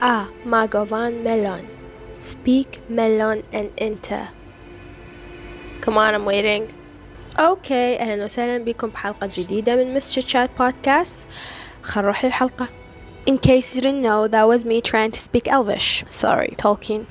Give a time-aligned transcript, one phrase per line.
[0.00, 1.66] Ah, Mae govannen mellon.
[2.20, 4.28] Speak mellon and enter.
[5.80, 6.68] Come on, I'm waiting.
[7.38, 10.22] okay أهلا وسهلا بكم بحلقة جديدة من Mr.
[10.22, 11.26] Chat Podcast.
[11.82, 12.68] خل نروح للحلقة.
[13.28, 16.04] In case you didn't know, that was me trying to speak Elvish.
[16.08, 17.04] Sorry, Tolkien.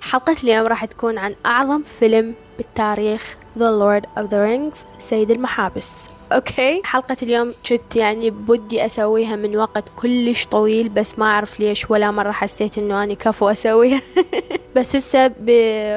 [0.00, 6.08] حلقة اليوم راح تكون عن أعظم فيلم بالتاريخ The Lord of the Rings سيد المحابس
[6.34, 6.82] okay.
[6.84, 12.10] حلقة اليوم كنت يعني بدي أسويها من وقت كلش طويل بس ما أعرف ليش ولا
[12.10, 14.02] مرة حسيت إنه اني كفو أسويها.
[14.76, 15.32] بس هسه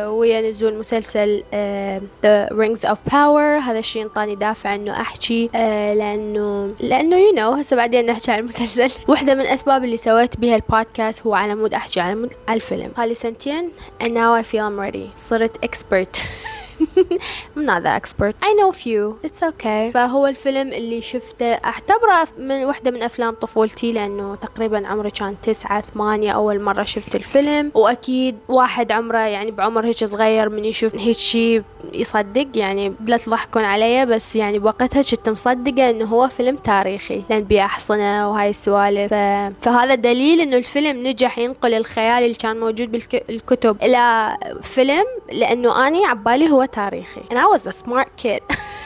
[0.09, 1.43] ويا نزول مسلسل
[2.23, 3.63] The Rings of Power.
[3.63, 5.57] هذا الشيء انطاني دافع إنه أحكي uh,
[5.97, 8.91] لأنه لأنه you know هسه بعدين نحكي عن المسلسل.
[9.09, 12.91] واحدة من الأسباب اللي سويت بها البودكاست هو على مود أحكي على مود الفيلم.
[12.97, 13.71] صار لي سنتين
[14.03, 15.19] and now I feel I'm ready.
[15.19, 16.17] صرت expert.
[17.55, 18.35] I'm not that expert.
[18.41, 19.19] I know few.
[19.23, 19.91] It's okay.
[19.93, 25.81] فهو الفيلم اللي شفته أعتبره من واحدة من أفلام طفولتي لأنه تقريبا عمري كان تسعة
[25.81, 27.71] ثمانية أول مرة شفت الفيلم.
[27.75, 31.61] وأكيد واحد عمره يعني بعمر هيك صغير من يشوف هيك شي
[31.93, 37.43] يصدق يعني لا تضحكون علي بس يعني بوقتها كنت مصدقة إنه هو فيلم تاريخي لأن
[37.43, 39.13] بيه أحصنة وهاي السوالف.
[39.61, 46.05] فهذا دليل إنه الفيلم نجح ينقل الخيال اللي كان موجود بالكتب إلى فيلم لأنه أني
[46.05, 48.42] عبالي هو تاريخي and I was a smart kid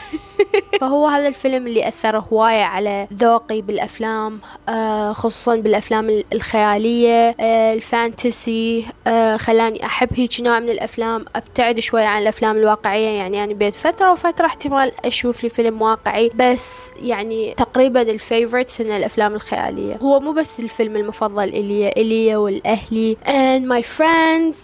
[0.80, 7.88] فهو هذا الفيلم اللي أثر هواية على ذوقي بالأفلام آه خصوصا بالأفلام الخيالية آه ال
[7.88, 13.52] fantasy آه خلاني أحب هيك نوع من الأفلام أبتعد شوية عن الأفلام الواقعية يعني أنا
[13.52, 19.34] بين فترة وفترة احتمال أشوف لي فيلم واقعي بس يعني تقريبا ال favorites هن الأفلام
[19.34, 19.96] الخيالية.
[19.96, 24.56] هو مو بس الفيلم المفضل إلي إلي والأهلي and my friends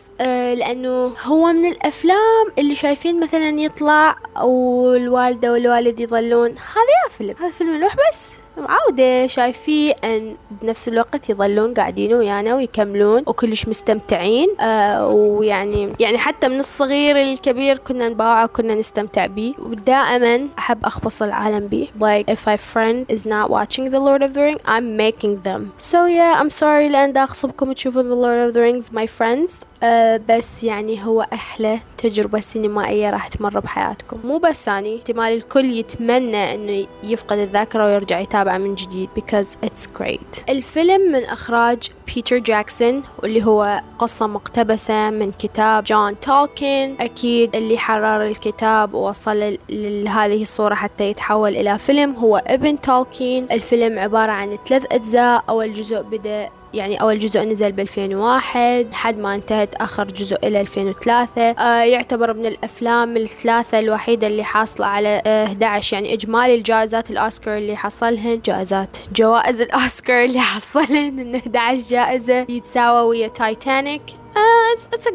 [0.55, 6.51] لأنه هو من الأفلام اللي شايفين مثلا يطلع والوالدة والوالد يظلون.
[6.51, 7.35] هذا يا فيلم.
[7.41, 14.49] هذا فيلم لوح بس معودة شايفيه أن بنفس الوقت يظلون قاعدين ويانا ويكملون وكلش مستمتعين
[14.61, 21.23] آه ويعني يعني حتى من الصغير الكبير كنا نباوعه وكنا نستمتع به ودائما أحب أخبص
[21.23, 24.97] العالم به like if my friend is not watching The Lord of the Rings I'm
[24.97, 25.73] making them.
[25.79, 29.51] So yeah I'm sorry لأن دا أخصبكم تشوفون The Lord of the Rings my friends.
[29.83, 34.21] أه بس يعني هو أحلى تجربة سينمائية راح تمر بحياتكم.
[34.25, 40.01] مو بس أني احتمال الكل يتمنى أنه يفقد الذاكرة ويرجع يتابع من جديد because it's
[40.01, 40.49] great.
[40.49, 47.79] الفيلم من إخراج بيتر جاكسون واللي هو قصة مقتبسة من كتاب جون تولكين أكيد اللي
[47.79, 54.59] حرر الكتاب ووصل لهذه الصورة حتى يتحول إلى فيلم هو ابن تولكين الفيلم عبارة عن
[54.67, 60.05] ثلاث أجزاء أول جزء بدأ يعني أول جزء نزل ب 2001 لحد ما انتهت آخر
[60.05, 66.15] جزء إلى 2003 آه يعتبر من الأفلام الثلاثة الوحيدة اللي حاصلة على آه 11 يعني
[66.15, 72.47] إجمالي الجائزات الأوسكار اللي حصلهن جائزات جوائز الأوسكار اللي حصلهن إن 11 جائزة.
[72.49, 74.03] يتساوى ويا تايتانيك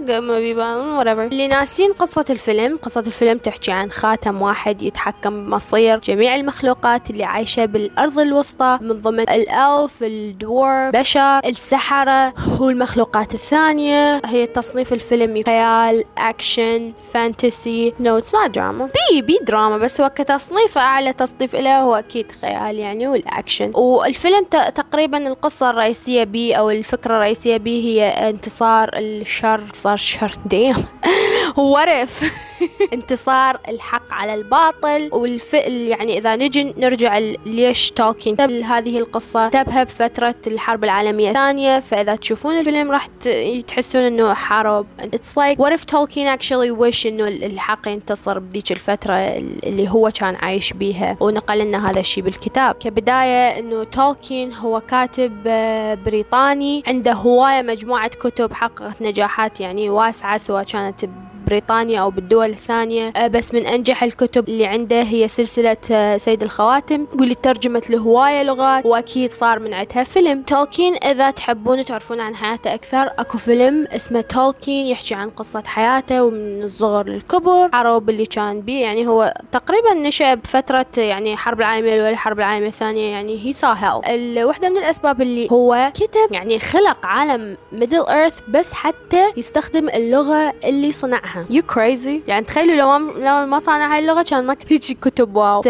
[0.06, 1.20] Good movie but whatever.
[1.32, 7.24] اللي ناسين قصة الفيلم قصة الفيلم تحكي عن خاتم واحد يتحكم بمصير جميع المخلوقات اللي
[7.24, 12.34] عايشة بالأرض الوسطى من ضمن ال elf ال dwarf بشر السحرة.
[12.60, 14.22] والمخلوقات الثانية.
[14.26, 20.10] هي تصنيف الفيلم خيال action fantasy no it's not drama بيه بيه دراما بس هو
[20.10, 24.44] كتصنيف أعلى تصنيف له هو أكيد خيال يعني والأكشن والفيلم
[24.76, 28.90] تقريبا القصة الرئيسية بيه أو الفكرة الرئيسية بيه هي انتصار
[29.22, 30.32] الشر صار شر.
[30.46, 30.76] ديم
[31.58, 32.34] ورف.
[32.94, 35.74] انتصار الحق على الباطل والفئل.
[35.74, 42.16] يعني إذا نجي نرجع ليش تولكين كتب هذه القصة كتبها بفترة الحرب العالمية الثانية فإذا
[42.16, 43.08] تشوفون الفيلم راح
[43.68, 49.14] تحسون إنه حارب It's like what if Tolkien actually wish إنه الحق ينتصر بذيك الفترة
[49.64, 51.18] اللي هو كان عايش بيها.
[51.20, 52.76] ونقل لنا هذا الشيء بالكتاب.
[52.76, 55.44] كبداية إنه تولكين هو كاتب
[56.06, 61.06] بريطاني عنده هواية مجموعة كتب حققت نجاحات يعني واسعة سواء كانت
[61.46, 63.28] بريطانيا أو بالدول الثانية.
[63.28, 65.78] بس من أنجح الكتب اللي عنده هي سلسلة
[66.18, 70.42] سيد الخواتم واللي ترجمت لهواية لغات وأكيد صار من عندها فيلم.
[70.42, 76.24] تولكين إذا تحبون تعرفون عن حياته أكثر أكو فيلم اسمه تولكين يحكي عن قصة حياته
[76.24, 77.70] ومن الصغر للكبر.
[77.74, 82.68] حروب اللي كان بيه يعني هو تقريبا نشأ بفترة يعني حرب العالمية الأولى الحرب العالمية
[82.68, 88.06] الثانية يعني he saw hell واحدة من الأسباب اللي هو كتب يعني خلق عالم Middle
[88.10, 91.33] Earth بس حتى يستخدم اللغة اللي صنعها.
[91.34, 92.30] صانعها you crazy.
[92.30, 95.62] يعني تخيلوا لو ما لو ما صانع هاي اللغة كان ما تجي كتب wow.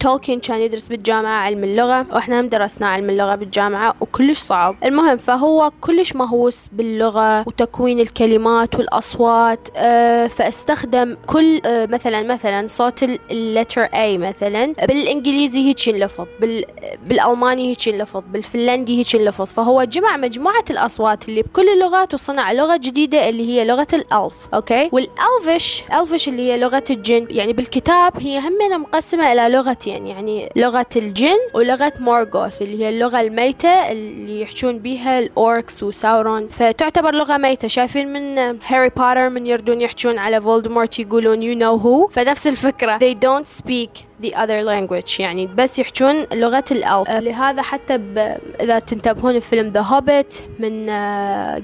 [0.00, 4.74] تولكين كان يدرس بالجامعة علم اللغة وإحنا هم درسنا علم اللغة بالجامعة وكلش صعب.
[4.84, 13.02] المهم فهو كلش مهووس باللغة وتكوين الكلمات والأصوات أه فاستخدم كل أه مثلا مثلا صوت
[13.02, 16.64] اللتر A مثلا بالإنجليزي هيك اللفظ بال
[17.06, 22.76] بالألماني هيك اللفظ بالفنلندي هيك اللفظ فهو جمع مجموعة الأصوات اللي بكل اللغات وصنع لغة
[22.76, 24.90] جديدة اللي هي لغة الألف أوكي؟
[25.20, 27.26] وال Elvish Elvish اللي هي لغة الجن.
[27.30, 33.20] يعني بالكتاب هي همنا مقسمة إلى لغتين يعني لغة الجن ولغة مورغوث اللي هي اللغة
[33.20, 36.48] الميتة اللي يحجون بيها ال orcs وساورون.
[36.48, 37.68] فتعتبر لغة ميتة.
[37.68, 42.98] شايفين من هاري بوتر من يردون يحجون على فولدمورت يقولون you know who فنفس الفكرة.
[42.98, 47.08] They don't speak the other language يعني بس يحجون لغة ال elf.
[47.08, 48.38] uh, لهذا حتى ب...
[48.60, 50.86] إذا تنتبهون فيلم ذا هوبيت من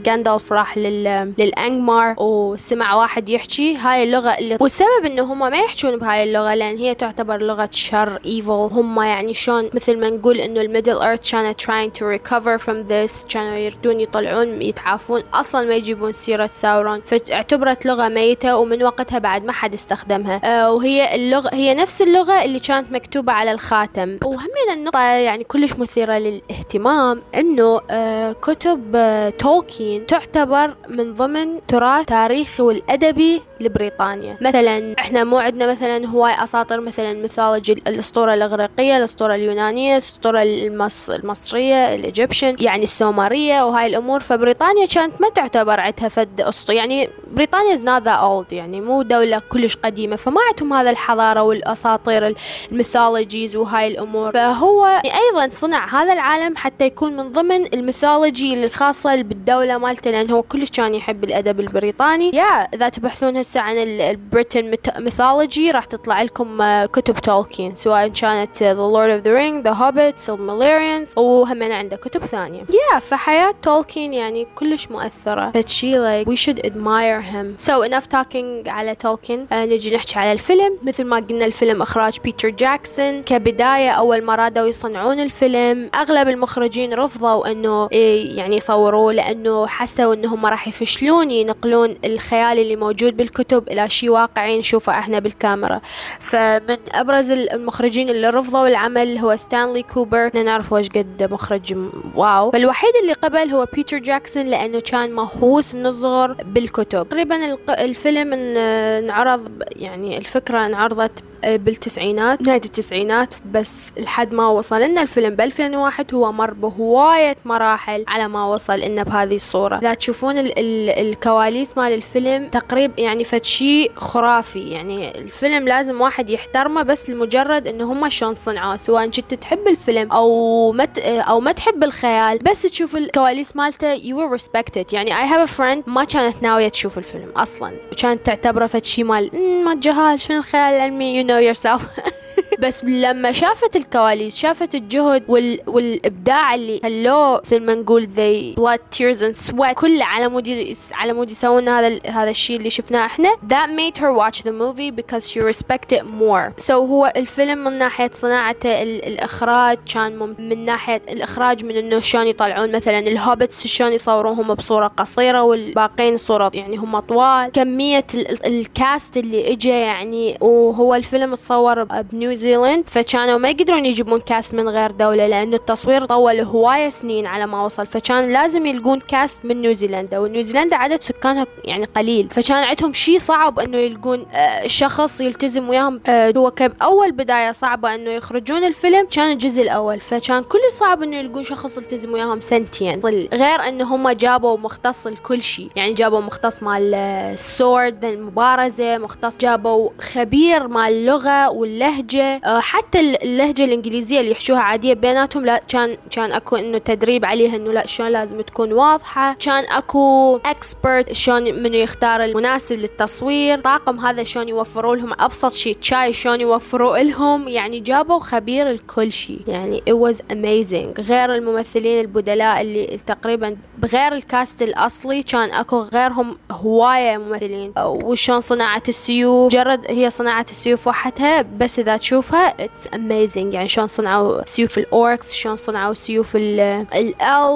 [0.02, 1.32] جاندالف uh, راح لل...
[1.38, 6.76] للأنجمار وسمع واحد يحكي هاي اللغة اللي والسبب إنه هم ما يحجون بهاي اللغة لأن
[6.76, 8.72] هي تعتبر لغة شر evil.
[8.72, 12.88] هم يعني شلون مثل ما نقول إنه ال Middle Earth كانت trying to recover from
[12.90, 17.00] this كانوا يردون يطلعون يتعافون أصلا ما يجيبون سيرة ساورون.
[17.00, 20.38] فاعتبرت لغة ميتة ومن وقتها بعد ما حد استخدمها.
[20.38, 24.18] uh, وهي اللغة هي نفس اللغة اللي كانت مكتوبة على الخاتم.
[24.24, 32.06] وهمين النقطة يعني كلش مثيرة للاهتمام إنه آه كتب آه تولكين تعتبر من ضمن تراث
[32.06, 34.36] تاريخي والأدبي لبريطانيا.
[34.40, 40.42] مثلا إحنا مو عندنا مثلا هواي أساطير مثلا ال mythology الأسطورة الإغريقية الأسطورة اليونانية الأسطورة
[40.42, 44.20] المص المصرية ال Egyptian يعني السومرية وهاي الأمور.
[44.20, 49.02] فبريطانيا كانت ما تعتبر عندها فد اسطورة يعني بريطانيا is not that old يعني مو
[49.02, 50.16] دولة كلش قديمة.
[50.16, 52.26] فما عندهم هذا الحضارة والأساطير
[52.72, 54.32] ال mythologies وهاي الأمور.
[54.32, 60.30] فهو أيضا صنع هذا العالم حتى يكون من ضمن ال mythology الخاصة بالدولة مالته لأن
[60.30, 62.30] هو كلش كان يحب الأدب البريطاني.
[62.34, 68.58] yeah إذا تبحثون هسه عن ال Britain mythology راح تطلع لكم كتب تولكين سواء كانت
[68.58, 72.60] The Lord of the Ring The Hobbit Silmarillion وهمنا عنده كتب ثانية.
[72.60, 75.50] yeah فحياة تولكين يعني كلش مؤثرة.
[75.50, 77.66] فد شي like we should admire him.
[77.68, 80.78] So enough talking على تولكين آه نجي نحكي على الفيلم.
[80.82, 83.22] مثل ما قلنا الفيلم إخراج بيتر جاكسون.
[83.22, 87.88] كبداية أول ما رادوا يصنعون الفيلم أغلب المخرجين رفضوا أنه
[88.36, 94.58] يعني يصوروه لأنه حسوا أنهم راح يفشلون ينقلون الخيال اللي موجود بالكتب إلى شيء واقعي
[94.58, 95.80] نشوفه إحنا بالكاميرا.
[96.20, 100.30] فمن أبرز المخرجين اللي رفضوا العمل هو ستانلي كوبرك.
[100.34, 101.74] نعرف شقد مخرج
[102.16, 102.50] wow.
[102.50, 107.08] فالوحيد اللي قبل هو بيتر جاكسون لأنه كان مهووس من الصغر بالكتب.
[107.08, 115.34] تقريبا الفيلم انعرض يعني الفكرة انعرضت بالتسعينات نهاية التسعينات بس لحد ما وصل لنا الفيلم
[115.34, 119.80] ب 2001 هو مر بهواية مراحل على ما وصل لنا بهذه الصورة.
[119.82, 124.68] لو تشوفون ال ال الكواليس مال الفيلم تقريب يعني فد شيء خرافي.
[124.70, 130.12] يعني الفيلم لازم واحد يحترمه بس لمجرد انه هم شلون صنعوه سواء كنت تحب الفيلم
[130.12, 133.98] أو ما أو ما تحب الخيال بس تشوف الكواليس مالته
[134.36, 134.92] respect it.
[134.92, 139.04] يعني I have a friend ما كانت ناوية تشوف الفيلم أصلا وكانت تعتبره فد شيء
[139.04, 139.30] مال
[139.64, 141.82] ما جهال شنو الخيال العلمي؟ Know yourself.
[142.58, 145.60] بس لما شافت الكواليس شافت الجهد وال...
[145.66, 151.12] والإبداع اللي خلوه مثل ما نقول they blood tears and sweat كله على مود على
[151.12, 152.00] مود يسوون هذا ال...
[152.06, 153.28] هذا الشيء اللي شفناه إحنا.
[153.48, 156.64] That made her watch the movie because she respect it more.
[156.66, 159.04] So هو الفيلم من ناحية صناعته ال...
[159.04, 160.34] الإخراج كان مم...
[160.38, 166.16] من ناحية الإخراج من إنه شلون يطلعون مثلا ال hobbits شلون يصوروهم بصورة قصيرة والباقين
[166.16, 167.50] صورة يعني هم طوال.
[167.52, 168.46] كمية ال...
[168.46, 174.54] ال cast اللي اجى يعني وهو الفيلم تصور بنيوزيلاند نيوزيلند فكانوا ما يقدرون يجيبون cast
[174.54, 177.86] من غير دولة لأنه التصوير طول هواية سنين على ما وصل.
[177.86, 182.28] فكان لازم يلقون cast من نيوزيلندا ونيوزيلندا عدد سكانها يعني قليل.
[182.30, 187.94] فكان عندهم شيء صعب إنه يلقون آه شخص يلتزم وياهم آه هو كأول بداية صعبة
[187.94, 190.00] إنه يخرجون الفيلم كان الجزء الأول.
[190.00, 193.00] فكان كلش صعب إنه يلقون شخص يلتزم وياهم سنتين.
[193.32, 199.90] غير إنه هم جابوا مختص لكل شيء يعني جابوا مختص مال السورد المبارزة مختص جابوا
[200.00, 202.40] خبير مال اللغة واللهجة.
[202.60, 207.72] حتى اللهجة الإنجليزية اللي يحشوها عادية بيناتهم لا كان كان أكو إنه تدريب عليها إنه
[207.72, 209.34] لا شلون لازم تكون واضحة.
[209.34, 213.60] كان أكو إكسبرت شلون منو يختار المناسب للتصوير.
[213.60, 217.48] طاقم هذا شلون يوفروا لهم أبسط شيء شاي شلون يوفروا لهم.
[217.48, 221.00] يعني جابوا خبير لكل شيء يعني it was amazing.
[221.00, 227.72] غير الممثلين البدلاء اللي تقريبا بغير الكاست الأصلي كان أكو غيرهم هواية ممثلين.
[227.78, 229.54] وشلون صناعة السيوف.
[229.54, 233.54] مجرد هي صناعة السيوف وحدها بس إذا تشوف نشوفها it's amazing.
[233.54, 236.86] يعني شلون صنعوا سيوف ال orcs شلون صنعوا سيوف ال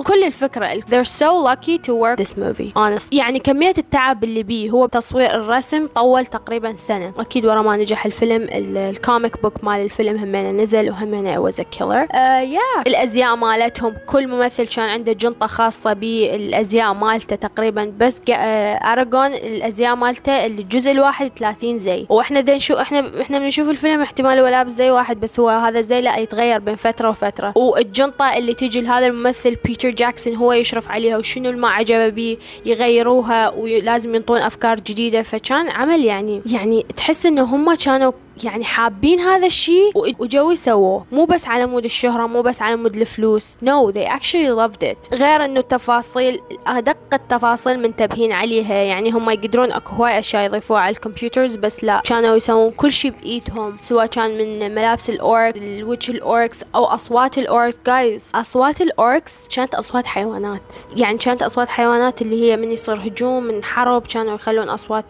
[0.05, 2.73] كل الفكرة they're so lucky to work this movie.
[2.77, 3.13] Honest.
[3.13, 7.13] يعني كمية التعب اللي بيه هو تصوير الرسم طول تقريبا سنة.
[7.19, 12.07] أكيد ورا ما نجح الفيلم ال comic book مال الفيلم همينة نزل وهمينة a killer.
[12.13, 12.87] Uh, yeah.
[12.87, 20.47] الأزياء مالتهم كل ممثل كان عنده جنطة خاصة بالأزياء مالته تقريبا بس أراغورن الأزياء مالته
[20.47, 22.07] الجزء الواحد 30 زي.
[22.09, 25.79] وإحنا دا نشوف إحنا إحنا بنشوف الفيلم احتمال هو لابس زي واحد بس هو هذا
[25.79, 27.53] الزي دا يتغير بين فترة وفترة.
[27.57, 32.37] والجنطة اللي تجي لهذا الممثل بيتر جاكسون هو يشرف عليها وشنو اللي ما عجبه بيه؟
[32.67, 35.23] يغيروها ولازم ينطون أفكار جديدة.
[35.23, 38.13] فكان عمل يعني يعني تحس إنه هم كانوا
[38.45, 42.97] يعني حابين هذا الشيء وجو سووه مو بس على مود الشهرة مو بس على مود
[42.97, 43.57] الفلوس.
[43.65, 45.15] No they actually loved it.
[45.15, 48.75] غير إنه التفاصيل أدق التفاصيل منتبهين عليها.
[48.75, 52.03] يعني هم يقدرون أكو هواي أشياء يضيفوها على ال computers بس لا.
[52.05, 57.81] كانوا يسوون كل شيء بإيدهم سواء كان من ملابس الاورك وجه الاوركس أو أصوات الاوركس
[57.87, 60.75] جايز أصوات الاوركس كانت أصوات حيوانات.
[60.97, 64.07] يعني كانت أصوات حيوانات اللي هي من يصير هجوم من حرب.
[64.07, 65.05] كانوا يخلون أصوات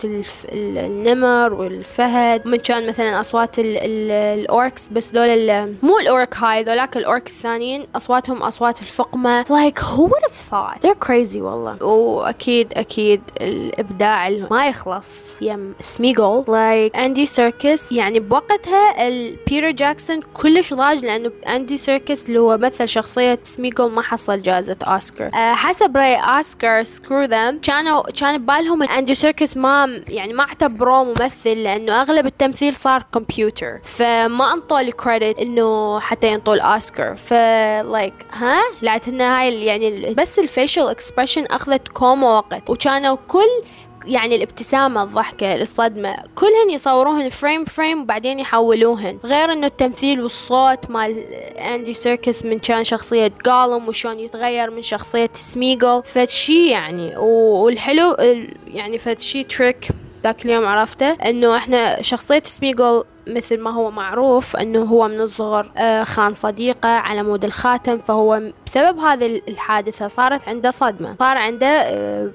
[0.52, 2.46] النمر والفهد.
[2.46, 5.48] من كان مثلا أصوات ال orcs بس دول
[5.82, 9.44] مو ال orc هاي ذولاك ال orc الثانيين أصواتهم أصوات الفقمة.
[9.44, 10.80] Who would have thought?
[10.82, 11.84] They're crazy والله.
[11.84, 15.42] وأكيد أكيد الإبداع ما يخلص.
[15.42, 15.74] يم.
[15.80, 16.44] سميغل.
[16.44, 19.08] Like اندي سيركس يعني بوقتها
[19.46, 24.76] بيتر جاكسون كلش ضاج لأنه اندي سيركس اللي هو مثل شخصية سميغل ما حصل جائزة
[24.82, 25.26] أوسكار.
[25.34, 31.04] أه حسب راي أوسكار screw them كانوا كان ببالهم اندي سيركس ما يعني ما اعتبروه
[31.04, 37.16] ممثل لأنه أغلب التمثيل صار كمبيوتر فما أنطوا ال credit إنه حتى ينطوا الأوسكار.
[37.16, 37.32] ف
[37.92, 43.48] like ها؟ لعتنا هاي يعني بس ال facial expression أخذت كوما وقت وكانوا كل
[44.06, 49.18] يعني الابتسامة الضحكة الصدمة كلهن يصوروهن frame frame وبعدين يحولوهن.
[49.24, 51.18] غير إنه التمثيل والصوت مال
[51.58, 58.16] اندي سيركس من كان شخصية جالوم وشون يتغير من شخصية سميغل فد شي يعني والحلو
[58.66, 59.88] يعني فد شي trick
[60.24, 65.70] ذاك اليوم عرفته إنه إحنا شخصية سميغل مثل ما هو معروف أنه هو من الصغر
[65.76, 71.82] آه، خان صديقه على مود الخاتم فهو بسبب هذه الحادثة صارت عنده صدمة صار عنده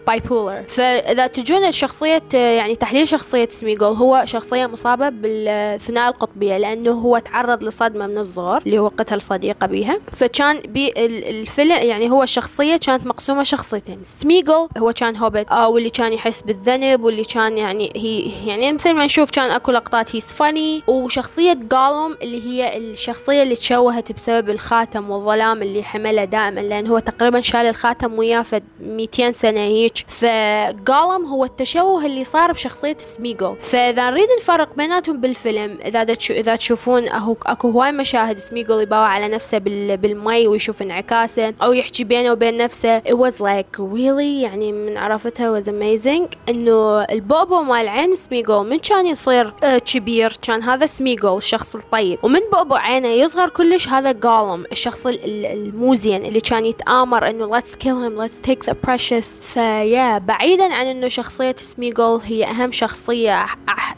[0.08, 6.08] bi آه، polar فإذا تجون شخصية آه، يعني تحليل شخصية سميغل هو شخصية مصابة بالثنائي
[6.08, 10.00] القطبية لأنه هو تعرض لصدمة من الصغر اللي هو قتل صديقه بيها.
[10.13, 14.00] فكان بالفيلم يعني هو الشخصية كانت مقسومة شخصيتين.
[14.03, 18.94] سميغل هو كان هوبت آه واللي كان يحس بالذنب واللي كان يعني هي يعني مثل
[18.94, 24.50] ما نشوف كان أكو لقطات he's funny وشخصية جالوم اللي هي الشخصية اللي تشوهت بسبب
[24.50, 29.98] الخاتم والظلام اللي حمله دائما لأن هو تقريبا شال الخاتم وياه في 200 سنة هيك.
[30.08, 37.08] فجالوم هو التشوه اللي صار بشخصية سميغل فإذا نريد نفرق بيناتهم بالفيلم إذا إذا تشوفون
[37.08, 42.58] أهو أكو هواي مشاهد سميغل يباوع على نفسه بالمي ويشوف انعكاسه أو يحكي بينه وبين
[42.58, 43.00] نفسه.
[43.00, 48.80] It was like really يعني من عرفتها was amazing إنه البوبو مال عين سميغل من
[48.80, 52.20] كان يصير آه، كبير كان هذا سميغل الشخص الطيب.
[52.24, 57.98] ومن بوبو عينه يصغر كلش هذا جالوم الشخص الموزين اللي كان يتآمر إنه let's kill
[58.08, 59.42] him let's take the precious.
[59.42, 63.46] فيا بعيدا عن إنه شخصية سميغل هي أهم شخصية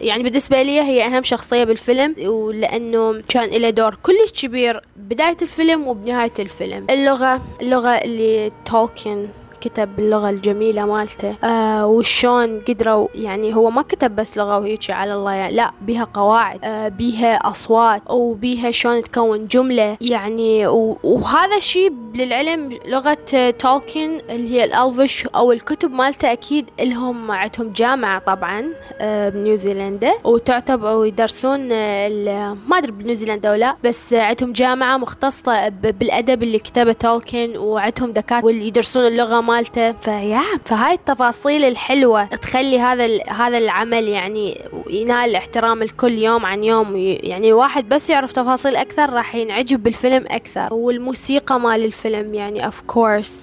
[0.02, 2.16] يعني بالنسبة لي هي أهم شخصية بالفيلم.
[2.28, 6.88] ولأنه كان له دور كلش كبير بداية الفيلم وبنهاية الفيلم.
[6.90, 9.28] اللغة اللغة اللي تولكن
[9.62, 11.36] كتب باللغة الجميلة مالته.
[11.44, 16.04] آه وشون قدروا يعني هو ما كتب بس لغة وهيك على الله يعني لا بيها
[16.14, 20.68] قواعد آه بيها أصوات وبيها شلون تكون جملة يعني
[21.04, 23.18] وهذا الشيء للعلم لغة
[23.60, 28.66] تولكن اللي هي الألفش أو الكتب مالته أكيد لهم عندهم جامعة طبعا
[29.02, 36.92] آه بنيوزيلندا وتعتبر ويدرسون ما أدري بنيوزيلندا ولا بس عندهم جامعة مختصة بالأدب اللي كتبه
[36.94, 39.92] تولكن وعندهم دكاترة واللي يدرسون اللغة مالته.
[39.92, 46.96] فيا فهاي التفاصيل الحلوة تخلي هذا هذا العمل يعني ينال احترام الكل يوم عن يوم.
[46.96, 50.74] يعني واحد بس يعرف تفاصيل أكثر راح ينعجب بالفيلم أكثر.
[50.74, 53.34] والموسيقى مال الفيلم يعني of course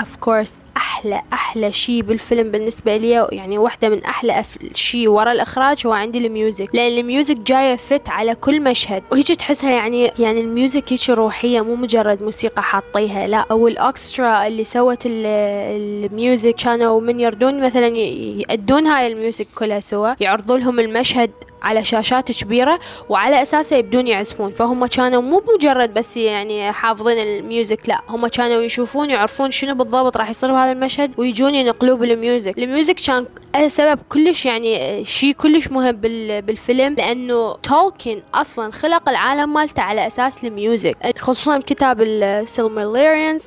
[0.00, 4.42] of course أحلى أحلى شيء بالفيلم بالنسبة لي يعني واحدة من أحلى
[4.74, 6.68] شيء ورا الإخراج هو عندي ال music.
[6.74, 9.02] لأن ال music جاية fit على كل مشهد.
[9.12, 13.26] وهيك تحسها يعني يعني ال music هيك روحية مو مجرد موسيقى حاطيها.
[13.26, 19.46] لا أو الأوركسترا اللي سوت ال music كانوا من يردون مثلا يأدون هاي ال music
[19.54, 21.30] كلها سوا يعرضوا لهم المشهد
[21.62, 24.52] على شاشات كبيرة وعلى أساسه يبدون يعزفون.
[24.52, 29.74] فهم كانوا مو مجرد بس يعني حافظين ال music لا هم كانوا يشوفون يعرفون شنو
[29.74, 32.58] بالضبط راح يصير بهذا المشهد ويجون ينقلوه بال music.
[32.58, 33.26] ال music كان
[33.68, 40.44] سبب كلش يعني شيء كلش مهم بالفيلم لأنه تولكن أصلا خلق العالم مالته على أساس
[40.44, 40.96] ال music.
[41.18, 43.42] خصوصا كتاب ال Silmarillion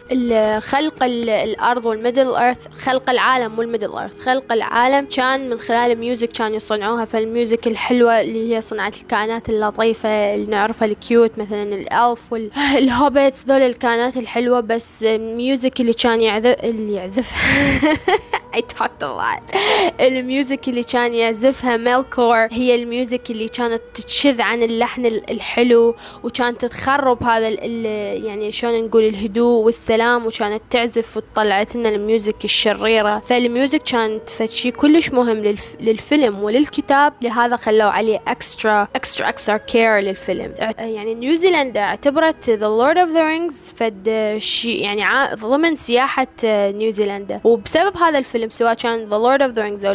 [0.60, 4.22] خلق الأرض وال Middle Earth خلق العالم مو ال Middle Earth.
[4.22, 8.92] خلق العالم كان من خلال ال music كان يصنعوها فال music الحلوة اللي هي صناعة
[9.02, 15.04] الكائنات اللطيفة اللي نعرفها ال cute مثلا ال elf وال hobbits ذول الكائنات الحلوة بس
[15.04, 17.34] ال music اللي كان يعزف اللي يعزف.
[18.56, 19.44] I talked a lot.
[20.08, 25.96] ال music اللي كان يعزفها ميلكور هي ال music اللي كانت تشذ عن اللحن الحلو
[26.24, 27.86] وكانت تخرب هذا ال
[28.26, 33.20] يعني شلون نقول الهدوء والسلام وكانت تعزف وطلعت لنا ال music الشريرة.
[33.20, 39.30] فال music كانت فد شي كلش مهم للف للفيلم وللكتاب لهذا خلوا عليه extra extra
[39.30, 40.54] extra care للفيلم.
[40.78, 47.42] يعني نيوزيلندا اعتبرت The Lord of the Rings فد شيء يعني ضمن سياحة نيوزيلندا.
[47.44, 49.94] وبسبب هذا الفيلم سواء كان The Lord of the Rings أو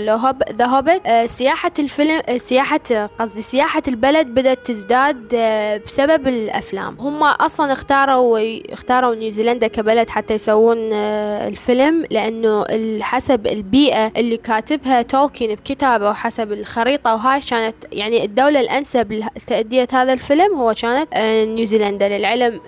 [0.52, 2.80] ذا هوبت سياحة الفيلم آه، سياحة
[3.18, 6.96] قصدي سياحة البلد بدأت تزداد آه، بسبب الأفلام.
[7.00, 12.64] هم أصلا اختاروا اختاروا نيوزيلندا كبلد حتى يسوون آه، الفيلم لأنه
[13.02, 20.12] حسب البيئة اللي كاتبها تولكين بكتابه وحسب الخريطة وهاي كانت يعني الدولة الأنسب لتأدية هذا
[20.12, 21.14] الفيلم هو كانت
[21.48, 22.60] نيوزيلندا للعلم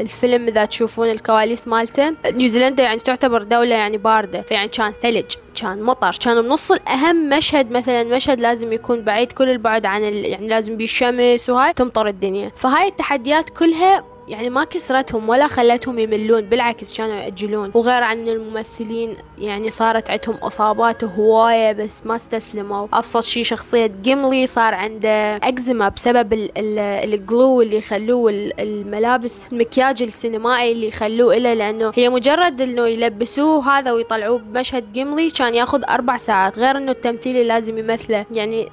[0.00, 5.24] الفيلم إذا تشوفون الكواليس مالته نيوزيلندا يعني تعتبر دولة يعني باردة فيعني كان ثلج.
[5.60, 6.16] كان مطر.
[6.20, 8.04] كان بنص الأهم مشهد مثلا.
[8.04, 10.26] مشهد لازم يكون بعيد كل البعد عن ال...
[10.26, 12.52] يعني لازم بالشمس وهاي تمطر الدنيا.
[12.56, 17.70] فهاي التحديات كلها يعني ما كسرتهم ولا خلتهم يملون بالعكس كانوا يأجلون.
[17.74, 22.86] وغير عن الممثلين يعني صارت عندهم إصابات هواية بس ما استسلموا.
[22.92, 30.88] أبسط شي شخصية جيملي صار عنده أكزيما بسبب الجلو اللي يخلوه الملابس المكياج السينمائي اللي
[30.88, 36.58] يخلوه إله لأنه هي مجرد إنه يلبسوه هذا ويطلعوه بمشهد جيملي كان ياخذ أربع ساعات.
[36.58, 38.26] غير إنه التمثيل لازم يمثله.
[38.30, 38.68] يعني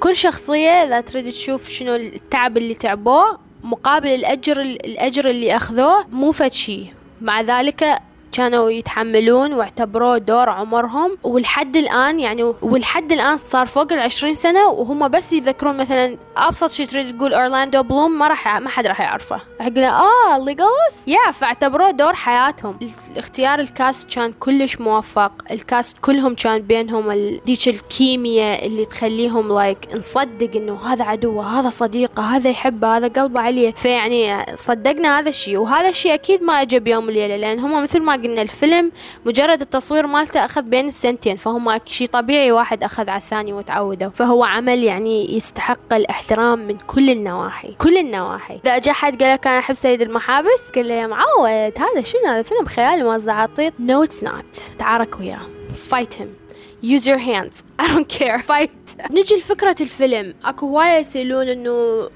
[0.00, 6.32] كل شخصية إذا تريد تشوف شنو التعب اللي تعبوه مقابل الأجر الأجر اللي أخذوه مو
[6.32, 6.86] فد شي
[7.20, 7.98] مع ذلك
[8.34, 11.18] كانوا يتحملون واعتبروه دور عمرهم.
[11.22, 16.86] ولحد الآن يعني ولحد الآن صار فوق العشرين سنة وهم بس يذكرون مثلا أبسط شيء
[16.86, 19.40] تريد تقول أورلاندو بلوم ما راح ما حد راح يعرفه.
[19.60, 22.78] راح يقول آه ليجولاس yeah فاعتبروه دور حياتهم.
[23.16, 25.32] اختيار ال cast كان كلش موفق.
[25.50, 27.12] ال cast كلهم كان بينهم
[27.46, 33.40] ذيك الكيمياء اللي تخليهم like نصدق إنه هذا عدوه هذا صديقه هذا يحبه هذا قلبه
[33.40, 33.72] عليه.
[33.72, 38.16] فيعني صدقنا هذا الشيء وهذا الشيء أكيد ما أجى بيوم وليلة لأن هم مثل ما
[38.24, 38.92] قلنا الفيلم
[39.24, 44.44] مجرد التصوير مالته أخذ بين السنتين فهم شيء طبيعي واحد أخذ على الثاني وتعودوا فهو
[44.44, 48.60] عمل يعني يستحق الإحترام من كل النواحي كل النواحي.
[48.64, 52.26] إذا أجى حد قال لك أنا أحب سيد المحابس قال له يا معود هذا شنو؟
[52.26, 55.40] هذا فيلم خيالي موزع عطيط no it's not تعارك وياه.
[55.76, 56.43] fight him
[56.84, 57.62] use your hands.
[57.78, 58.38] I don't care.
[58.42, 58.70] Fight.
[59.10, 60.34] نجي لفكرة الفيلم.
[60.44, 61.70] أكو هواية يسألون إنه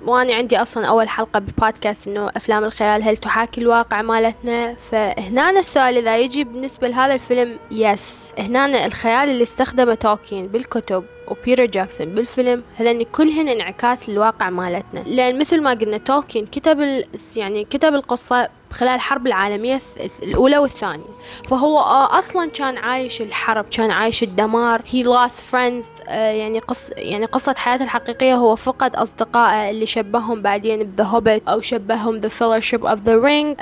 [0.06, 5.96] واني عندي أصلا أول حلقة بالبودكاست إنه أفلام الخيال هل تحاكي الواقع مالتنا؟ فهنا السؤال
[5.96, 12.62] إذا يجي بالنسبة لهذا الفيلم yes هنا الخيال اللي استخدمه توكين بالكتب وبيتر جاكسون بالفيلم
[12.76, 15.00] هذني كلهن انعكاس للواقع مالتنا.
[15.00, 17.04] لأن مثل ما قلنا تولكين كتب
[17.36, 19.80] يعني كتب القصة خلال الحرب العالمية
[20.22, 21.04] الأولى والثانية.
[21.48, 21.78] فهو
[22.18, 24.82] أصلا كان عايش الحرب كان عايش الدمار.
[24.82, 30.42] He lost friends آه، يعني قص يعني قصة حياته الحقيقية هو فقد أصدقائه اللي شبههم
[30.42, 33.56] بعدين ب The Hobbit أو شبههم The Fellowship of the Ring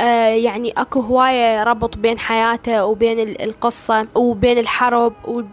[0.45, 5.13] يعني أكو هواية ربط بين حياته وبين القصة وبين الحرب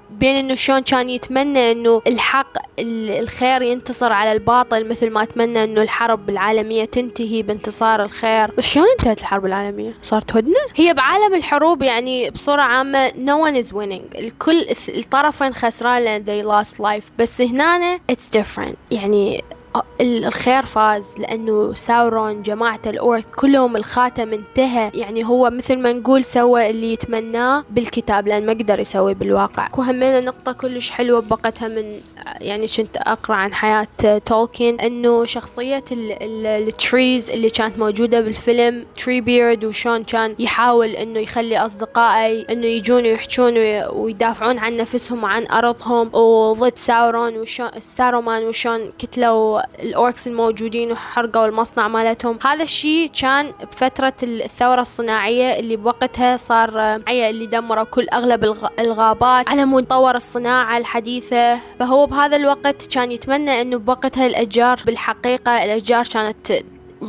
[0.09, 5.81] بين إنه شلون كان يتمنى إنه الحق الخير ينتصر على الباطل مثل ما أتمنى إنه
[5.81, 8.51] الحرب العالمية تنتهي بانتصار الخير.
[8.57, 13.65] بس شلون انتهت الحرب؟ العالمية؟ صارت هدنة؟ هي بعالم الحروب يعني بصورة عامة no one
[13.65, 14.19] is winning.
[14.19, 17.05] الكل الطرفين خسران لأن they lost life.
[17.19, 18.75] بس هنا it's different.
[18.91, 19.43] يعني
[20.01, 24.91] الخير فاز لأنه ساورون جماعة الأورث كلهم الخاتم انتهى.
[24.93, 29.69] يعني هو مثل ما نقول سوى اللي يتمناه بالكتاب لأن ما قدر يسوي بالواقع.
[29.77, 32.01] وهمينا نقطة كلش حلوة بقتها من
[32.41, 33.87] يعني كنت أقرأ عن حياة
[34.25, 41.57] تولكين إنه شخصية ال trees اللي كانت موجودة بالفيلم Treebeard وشون كان يحاول إنه يخلي
[41.57, 43.53] أصدقائه إنه يجون ويحجون
[43.93, 46.15] ويدافعون عن نفسهم وعن أرضهم.
[46.15, 52.39] وضد ساورون وشون سارومان وشون كتلوا ال orcs الموجودين وحرقوا المصنع مالتهم.
[52.45, 56.69] هذا الشيء كان بفترة الثورة الصناعية اللي بوقتها صار
[57.09, 61.55] اللي دمروا كل أغلب الغابات على مود طور الصناعة الحديثة.
[61.79, 66.51] فهو بهذا الوقت كان يتمنى أنه بوقتها الأشجار بالحقيقة الأشجار كانت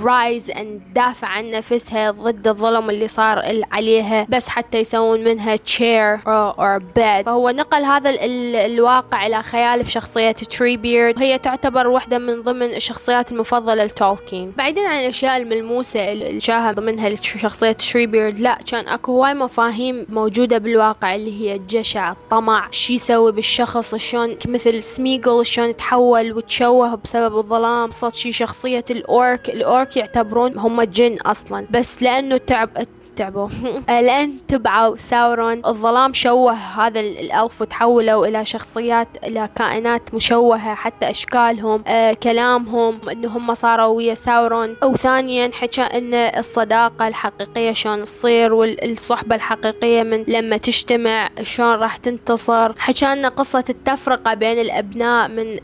[0.03, 6.19] rise and دافع عن نفسها ضد الظلم اللي صار عليها بس حتى يسوون منها chair
[6.19, 7.25] or bed.
[7.27, 13.33] فهو نقل هذا ال الواقع إلى خيال بشخصية Treebeard هي تعتبر واحدة من ضمن الشخصيات
[13.33, 14.53] المفضلة لتولكين.
[14.57, 20.59] بعيدا عن الأشياء الملموسة اللي شاهد ضمنها شخصية Treebeard لا كان أكو هواي مفاهيم موجودة
[20.59, 27.39] بالواقع اللي هي الجشع الطمع شي يسوي بالشخص شلون مثل سميجل شلون تحول وتشوه بسبب
[27.39, 29.51] الظلام صوت شي شخصية ال orc
[29.85, 31.67] الأورك يعتبرون هم جن أصلا.
[31.71, 32.71] بس لأنه تعب
[33.17, 33.49] تعبوا
[33.89, 35.63] لأن تبعوا ساورون.
[35.67, 43.29] الظلام شوه هذا الألف وتحولوا إلى شخصيات إلى كائنات مشوهة حتى أشكالهم آه كلامهم إنه
[43.37, 44.77] هم صاروا ويا ساورون.
[44.85, 52.73] وثانيا حكى إن الصداقة الحقيقية شلون تصير والصحبة الحقيقية من لما تجتمع شلون راح تنتصر.
[52.79, 55.59] حكى لنا قصة التفرقة بين الأبناء من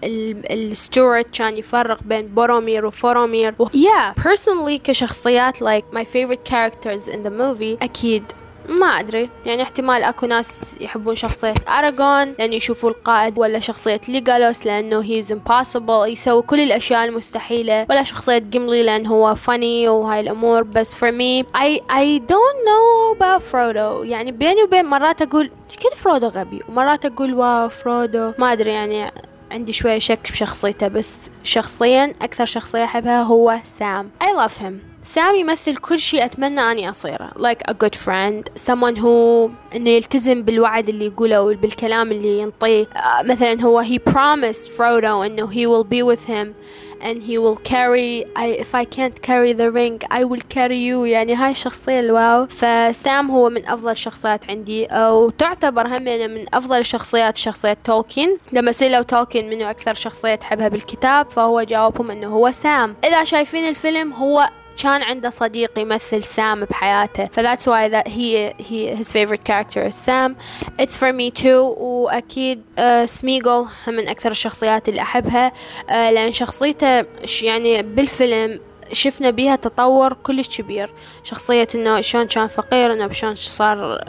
[0.51, 3.55] الستورت كان يفرق بين بورومير وفورومير.
[3.73, 8.25] yeah personally كشخصيات like my favorite characters in the movie أكيد.
[8.69, 9.31] ما أدري.
[9.47, 15.33] يعني احتمال أكو ناس يحبون شخصية أراغورن لأن يشوفوا القائد ولا شخصية ليغالوس لأنه he's
[15.33, 16.07] impossible.
[16.07, 17.87] يسوي كل الأشياء المستحيلة.
[17.91, 20.63] ولا شخصية جيملي لأن هو funny وهاي الأمور.
[20.63, 21.47] بس for me.
[21.57, 25.51] I, I don't know about فرودو يعني بيني وبين مرات أقول
[25.83, 28.71] كل فرودو غبي؟ ومرات أقول واو فرودو ما أدري.
[28.71, 29.13] يعني
[29.51, 30.89] عندي شوية شك بشخصيته.
[30.89, 34.90] بس شخصيا أكثر شخصية أحبها هو سام I love him.
[35.03, 37.31] سام يمثل كل شيء أتمنى أني أصيره.
[37.37, 38.63] Like a good friend.
[38.71, 42.85] Someone who إنه يلتزم بالوعد اللي يقوله وبالكلام اللي ينطيه.
[42.85, 46.55] uh, مثلا هو he promised Frodo إنه he will be with him
[47.03, 51.05] and he will carry, if I can't carry the ring I will carry you.
[51.05, 52.47] يعني هاي الشخصية الواو.
[52.47, 54.89] فسام هو من أفضل الشخصيات عندي.
[54.93, 61.31] وتعتبر هم من أفضل الشخصيات شخصية تولكين لما سألوا تولكين منو أكثر شخصية تحبها بالكتاب
[61.31, 62.97] فهو جاوبهم إنه هو سام.
[63.05, 64.49] إذا شايفين الفيلم هو
[64.83, 67.27] كان عنده صديق يمثل سام بحياته.
[67.27, 70.37] ف that's why that he, he his favorite character is Sam.
[70.79, 71.77] It's for me too.
[71.79, 75.53] وأكيد uh, من أكثر الشخصيات اللي أحبها.
[75.89, 77.05] Uh, لأن شخصيته
[77.43, 78.61] يعني بالفيلم
[78.93, 80.91] شفنا بيها تطور كلش كبير.
[81.25, 84.05] شخصية إنه شلون كان فقير إنه شلون صار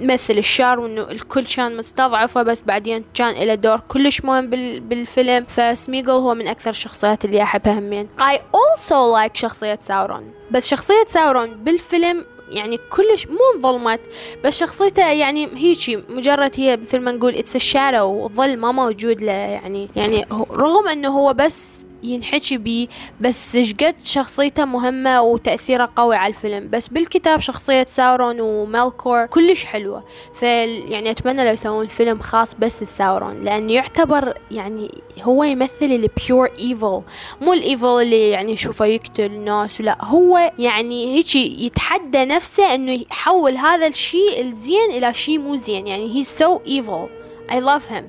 [0.00, 5.44] مثل الشر وإنه الكل كان مستضعفه بس بعدين كان له دور كلش مهم بالفيلم.
[5.48, 8.08] فسميغل هو من أكثر الشخصيات اللي أحبها همين.
[8.20, 10.32] I also like شخصية ساورون.
[10.50, 14.00] بس شخصية ساورون بالفيلم يعني كلش مو انظلمت
[14.44, 19.32] بس شخصيته يعني هيجي مجرد هي مثل ما نقول it's shadow ظل ما موجود له
[19.32, 22.88] يعني يعني رغم إنه هو بس ينحكي بيه
[23.20, 26.68] بس شقد شخصيته مهمة وتأثيره قوي على الفيلم.
[26.70, 30.04] بس بالكتاب شخصية ساورون وميلكور كلش حلوة.
[30.42, 34.90] يعني أتمنى لو يسوون فيلم خاص بس لساورون لأنه يعتبر يعني
[35.22, 37.02] هو يمثل ال pure evil
[37.40, 42.92] مو ال evil اللي يعني يشوفه يقتل الناس لا هو يعني هيك يتحدى نفسه إنه
[42.92, 45.86] يحول هذا الشيء الزين إلى شيء مو زين.
[45.86, 47.08] يعني هي so evil
[47.48, 48.04] I love him.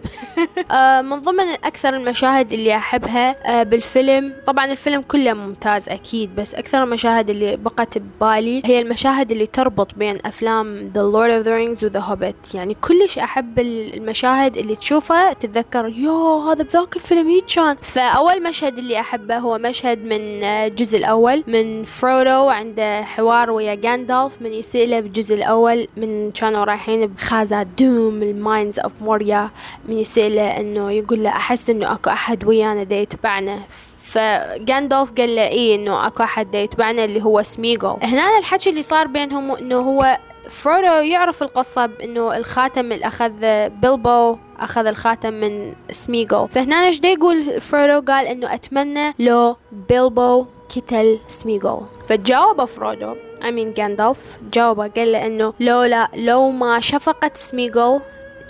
[0.69, 4.34] uh, من ضمن أكثر المشاهد اللي أحبها uh, بالفيلم.
[4.45, 9.95] طبعا الفيلم كله ممتاز أكيد بس أكثر المشاهد اللي بقت ببالي هي المشاهد اللي تربط
[9.95, 12.56] بين أفلام The Lord of the Rings و The Hobbit.
[12.56, 17.76] يعني كلش أحب المشاهد اللي تشوفها تتذكر يو هذا بذاك الفيلم هيك كان.
[17.82, 24.41] فأول مشهد اللي أحبه هو مشهد من الجزء الأول من فرودو عنده حوار ويا جاندالف
[24.41, 29.27] من يسأله بالجزء الأول من كانوا رايحين بخازاد دوم ال Mines of موريا.
[29.28, 29.50] وياه
[29.88, 33.60] من يسأله إنه يقول له أحس إنه أكو أحد ويانا دا يتبعنا.
[34.02, 38.82] فجاندولف قال له إيه إنه أكو أحد دا يتبعنا اللي هو سميغل هنا الحكي اللي
[38.82, 40.18] صار بينهم إنه هو
[40.50, 43.32] فرودو يعرف القصة بأنه الخاتم اللي أخذ
[43.70, 49.56] بيلبو أخذ الخاتم من سميغل فهنا إيش يقول فرودو قال أنه أتمنى لو
[49.90, 53.16] بيلبو قتل سميغل فجاوب فرودو
[53.48, 58.02] مين جاندالف جاوبه قال له أنه لولا لو ما شفقت سميغل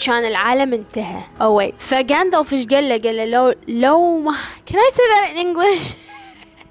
[0.05, 1.21] كان العالم انتهى.
[1.41, 4.31] أوي فجاندالف إيش قال له؟ قال له لو لو ما
[4.65, 5.93] can I say that in English?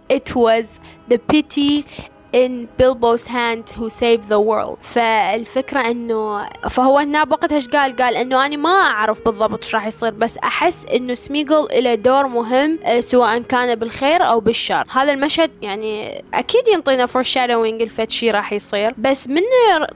[0.19, 0.67] It was
[1.09, 1.85] the pity
[2.33, 4.79] in Bilbo's hand who saved the world.
[4.83, 9.87] فالفكرة انه فهو هنا بوقتها إيش قال؟ قال إنه أنا ما أعرف بالضبط إيش راح
[9.87, 14.85] يصير بس أحس إنه سميغل له دور مهم آه، سواء كان بالخير أو بالشر.
[14.91, 19.43] هذا المشهد يعني أكيد ينطينا foreshadowing لفت شي راح يصير بس من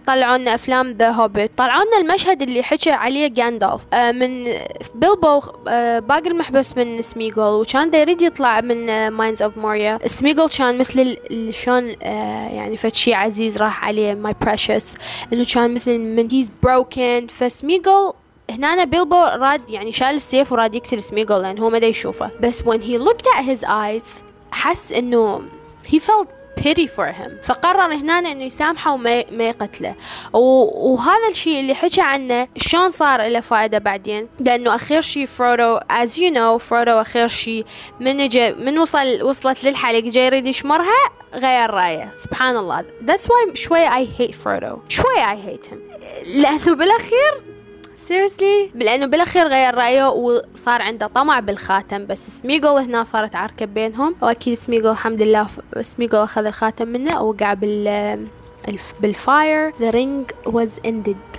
[0.06, 4.44] طلعوا لنا أفلام The Hobbit طلعوا لنا المشهد اللي حكى عليه جاندالف آه، من
[4.94, 10.78] بيلبو آه، باقي المحبس من سميغل وكان يريد يطلع من Mines of موريا سميغل كان
[10.78, 11.16] مثل
[11.50, 11.94] شلون
[12.54, 14.94] يعني فشي عزيز راح عليه my precious
[15.32, 18.12] إنه كان مثل من he's broken فسميغل
[18.50, 22.30] هنا بيلبو راد يعني شال السيف وراد يقتل سميغل لأن هو ما دا يشوفه.
[22.40, 24.04] بس when he looked at his eyes
[24.52, 25.42] حس إنه
[25.86, 27.30] he felt pity for him.
[27.42, 29.94] فقرر هنا إنه يسامحه وما ما يقتله.
[30.32, 36.10] وهذا الشيء اللي حكى عنه شلون صار له فائدة بعدين؟ لأنه اخر شيء فرودو as
[36.16, 37.64] you know فرودو اخر شيء
[38.00, 42.12] من جا من وصل وصلت للحلق جاي يريد يشمرها غير رأيه.
[42.14, 42.84] سبحان الله.
[43.06, 45.78] That's why شوي I hate فرودو شوي I hate him.
[46.26, 47.49] لأنه بالأخير
[48.08, 54.14] seriously لأنه بالأخير غير رأيه وصار عنده طمع بالخاتم بس سميجل هنا صارت عركة بينهم.
[54.22, 55.46] وأكيد سميجل الحمد لله
[55.80, 58.26] سميجل أخذ الخاتم منه ووقع بال
[59.00, 61.29] بال fire the ring was ended.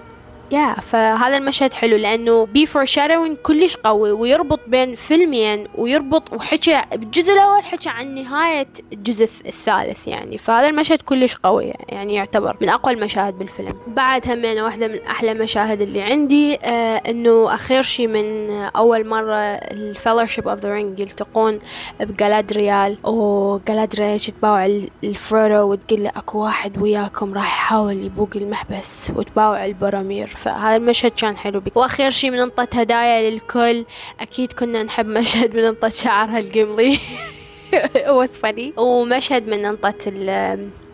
[0.52, 6.82] يا yeah, فهذا المشهد حلو لأنه بي foreshadowing كلش قوي ويربط بين فيلمين ويربط وحكى
[6.92, 12.70] بالجزء الأول حكى عن نهاية الجزء الثالث يعني فهذا المشهد كلش قوي يعني يعتبر من
[12.70, 13.74] أقوى المشاهد بالفيلم.
[13.88, 19.58] بعد همين واحدة من أحلى المشاهد اللي عندي آه إنه أخير شي من أول مرة
[19.58, 21.60] ال Fellowship of the Ring يلتقون
[22.00, 24.66] بجالادريال وجالادريال تباوع
[25.04, 31.38] الفرودو وتقول له أكو واحد وياكم راح يحاول يبوق المحبس وتباوع البورومير فهذا المشهد كان
[31.38, 31.72] حلو بي.
[31.76, 33.86] وأخير شي من انطت هدايا للكل
[34.20, 37.00] أكيد كنا نحب مشهد من انطت شعرها ال Gimli
[38.42, 40.08] funny ومشهد من انطت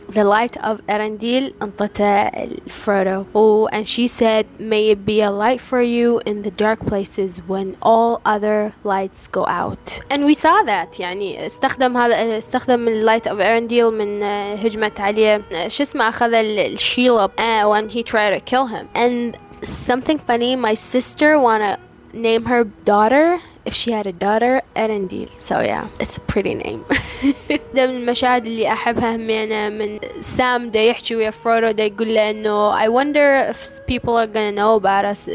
[0.08, 2.30] The light of Arendelle انطتها
[2.68, 6.80] Frodo oh, and she said may it be a light for you in the dark
[6.80, 12.88] places when all other lights go out and we saw that يعني استخدم هذا استخدم
[12.88, 14.22] اللايت of Arendelle من
[14.58, 20.18] هجمة عليه شو اسمه أخذ الشيلب uh, when he tried to kill him and something
[20.18, 21.78] funny my sister wanna
[22.12, 26.80] name her daughter if she had a daughter Arendelle so yeah it's a pretty name
[27.74, 32.30] ده من المشاهد اللي أحبها همينة من سام دا يحكي ويا فرودو دا يقول له
[32.30, 35.28] إنه I wonder if people are gonna know about us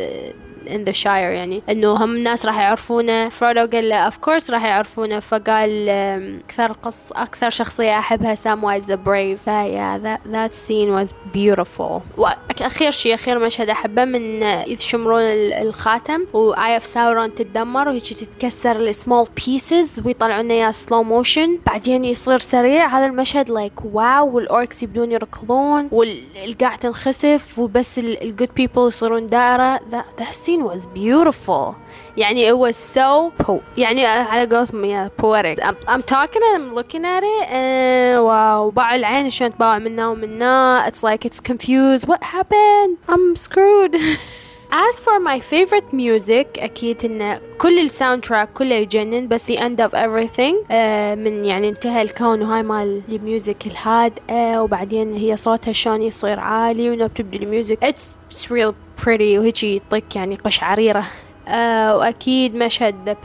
[0.66, 1.62] In the Shire يعني.
[1.70, 3.29] إنه هم الناس راح يعرفونه.
[3.29, 5.20] فرودو قال له of course راح يعرفونه.
[5.20, 12.01] فقال أكثر قص أكثر شخصية أحبها Samwise the Brave that that scene was beautiful.
[12.18, 18.77] واخير شيء أخير مشهد أحبه من يشمرون الخاتم و eye of ساورون تتدمر وهيك تتكسر
[18.77, 22.87] السمول pieces ويطلعون اياه slow motion بعدين يصير سريع.
[22.87, 29.27] هذا المشهد like wow وال Orcs يبدون يركضون والقاع تنخسف وبس ال good people يصيرون
[29.27, 29.79] دائرة.
[29.79, 31.74] That, that scene was beautiful.
[32.16, 35.58] يعني it was so po يعني على قولتهم يا poetic.
[35.64, 40.84] I'm, I'm talking and I'm looking at it and وأباوع العين شلون تباوع منا ومنا
[40.86, 42.06] it's like it's confused.
[42.08, 42.98] What happened?
[43.08, 43.96] I'm screwed.
[44.88, 49.80] As for my favorite music أكيد إن كل ال soundtrack كله يجنن بس the end
[49.80, 55.72] of everything آه من يعني انتهى الكون وهاي مال ال music الهادئة وبعدين هي صوتها
[55.72, 57.85] شلون يصير عالي وإنه بتبدي ال music.
[57.84, 61.05] It's, it's real pretty وهيجي يعطيك يعني قشعريرة.
[61.48, 63.16] آه وأكيد مشهد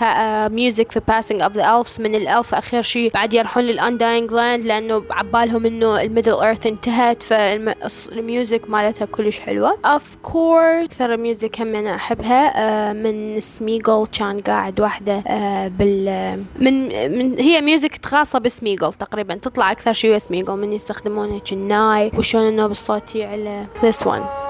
[0.54, 4.32] music the passing of the elves من ال elf آخر شيء بعد يروحون لل Undying
[4.32, 9.78] Land لأنه عبالهم إنه ال Middle Earth انتهت فال music مالتها كلش حلوة.
[9.86, 12.54] of course أكثر ال music هم أنا أحبها.
[12.90, 19.36] آه من سميجل كان قاعد وحده آه بال من من هي ميوزك خاصة بسميجل تقريبا.
[19.36, 24.47] تطلع أكثر شيء سميجل من يستخدمونه كناي وشون النوب الصوتي على this one.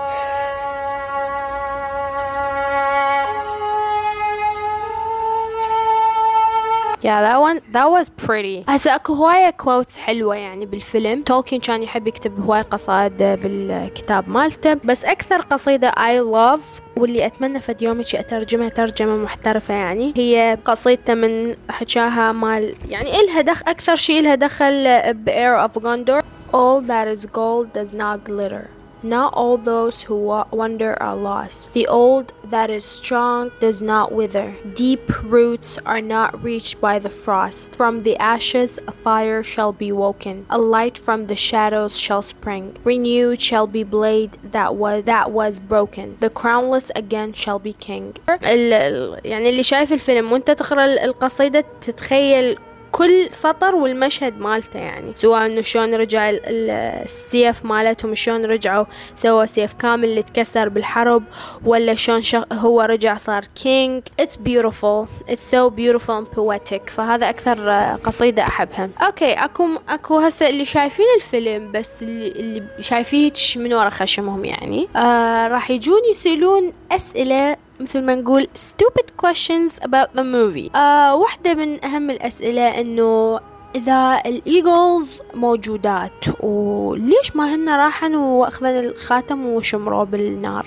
[7.08, 8.64] Yeah, that one that was pretty.
[8.70, 14.74] هسا اكو هواية كوتس حلوة يعني بالفيلم، تولكين كان يحب يكتب هواي قصائد بالكتاب مالته،
[14.74, 21.14] بس أكثر قصيدة I love واللي أتمنى فد يوم أترجمها ترجمة محترفة يعني هي قصيدته
[21.14, 26.24] من حكاها مال يعني إلها دخل أكثر شيء إلها دخل ب Air of Gondor.
[26.54, 28.77] All that is gold does not glitter.
[29.03, 30.17] Not all those who
[30.53, 31.73] wander are lost.
[31.73, 34.55] The old that is strong does not wither.
[34.75, 37.75] Deep roots are not reached by the frost.
[37.75, 40.47] From the ashes a fire shall be woken.
[40.51, 42.77] A light from the shadows shall spring.
[42.85, 46.17] Renewed shall be blade that was that was broken.
[46.21, 48.15] The crownless again shall be king.
[48.29, 52.59] يعني اللي شايف الفيلم وانت تقرا القصيدة تتخيل
[52.92, 55.16] كل سطر والمشهد مالته يعني.
[55.16, 61.24] سواء إنه شلون رجع السيف مالتهم شلون رجعوا سووا سيف كامل اللي تكسر بالحرب
[61.66, 62.22] ولا شلون
[62.54, 65.08] هو رجع صار king it's beautiful.
[65.28, 66.90] It's so beautiful and poetic.
[66.90, 67.70] فهذا أكثر
[68.04, 68.90] قصيدة أحبها.
[69.02, 74.88] okay أكو أكو هسه اللي شايفين الفيلم بس اللي, اللي شايفيه من ورا خشمهم يعني.
[74.96, 80.76] آه راح يجون يسألون أسئلة مثل ما نقول stupid questions about the movie.
[80.76, 83.40] آه واحدة من أهم الأسئلة إنه
[83.76, 90.66] إذا ال Eagles موجودات وليش ما هن راحن وأخذن الخاتم وشمروه بالنار؟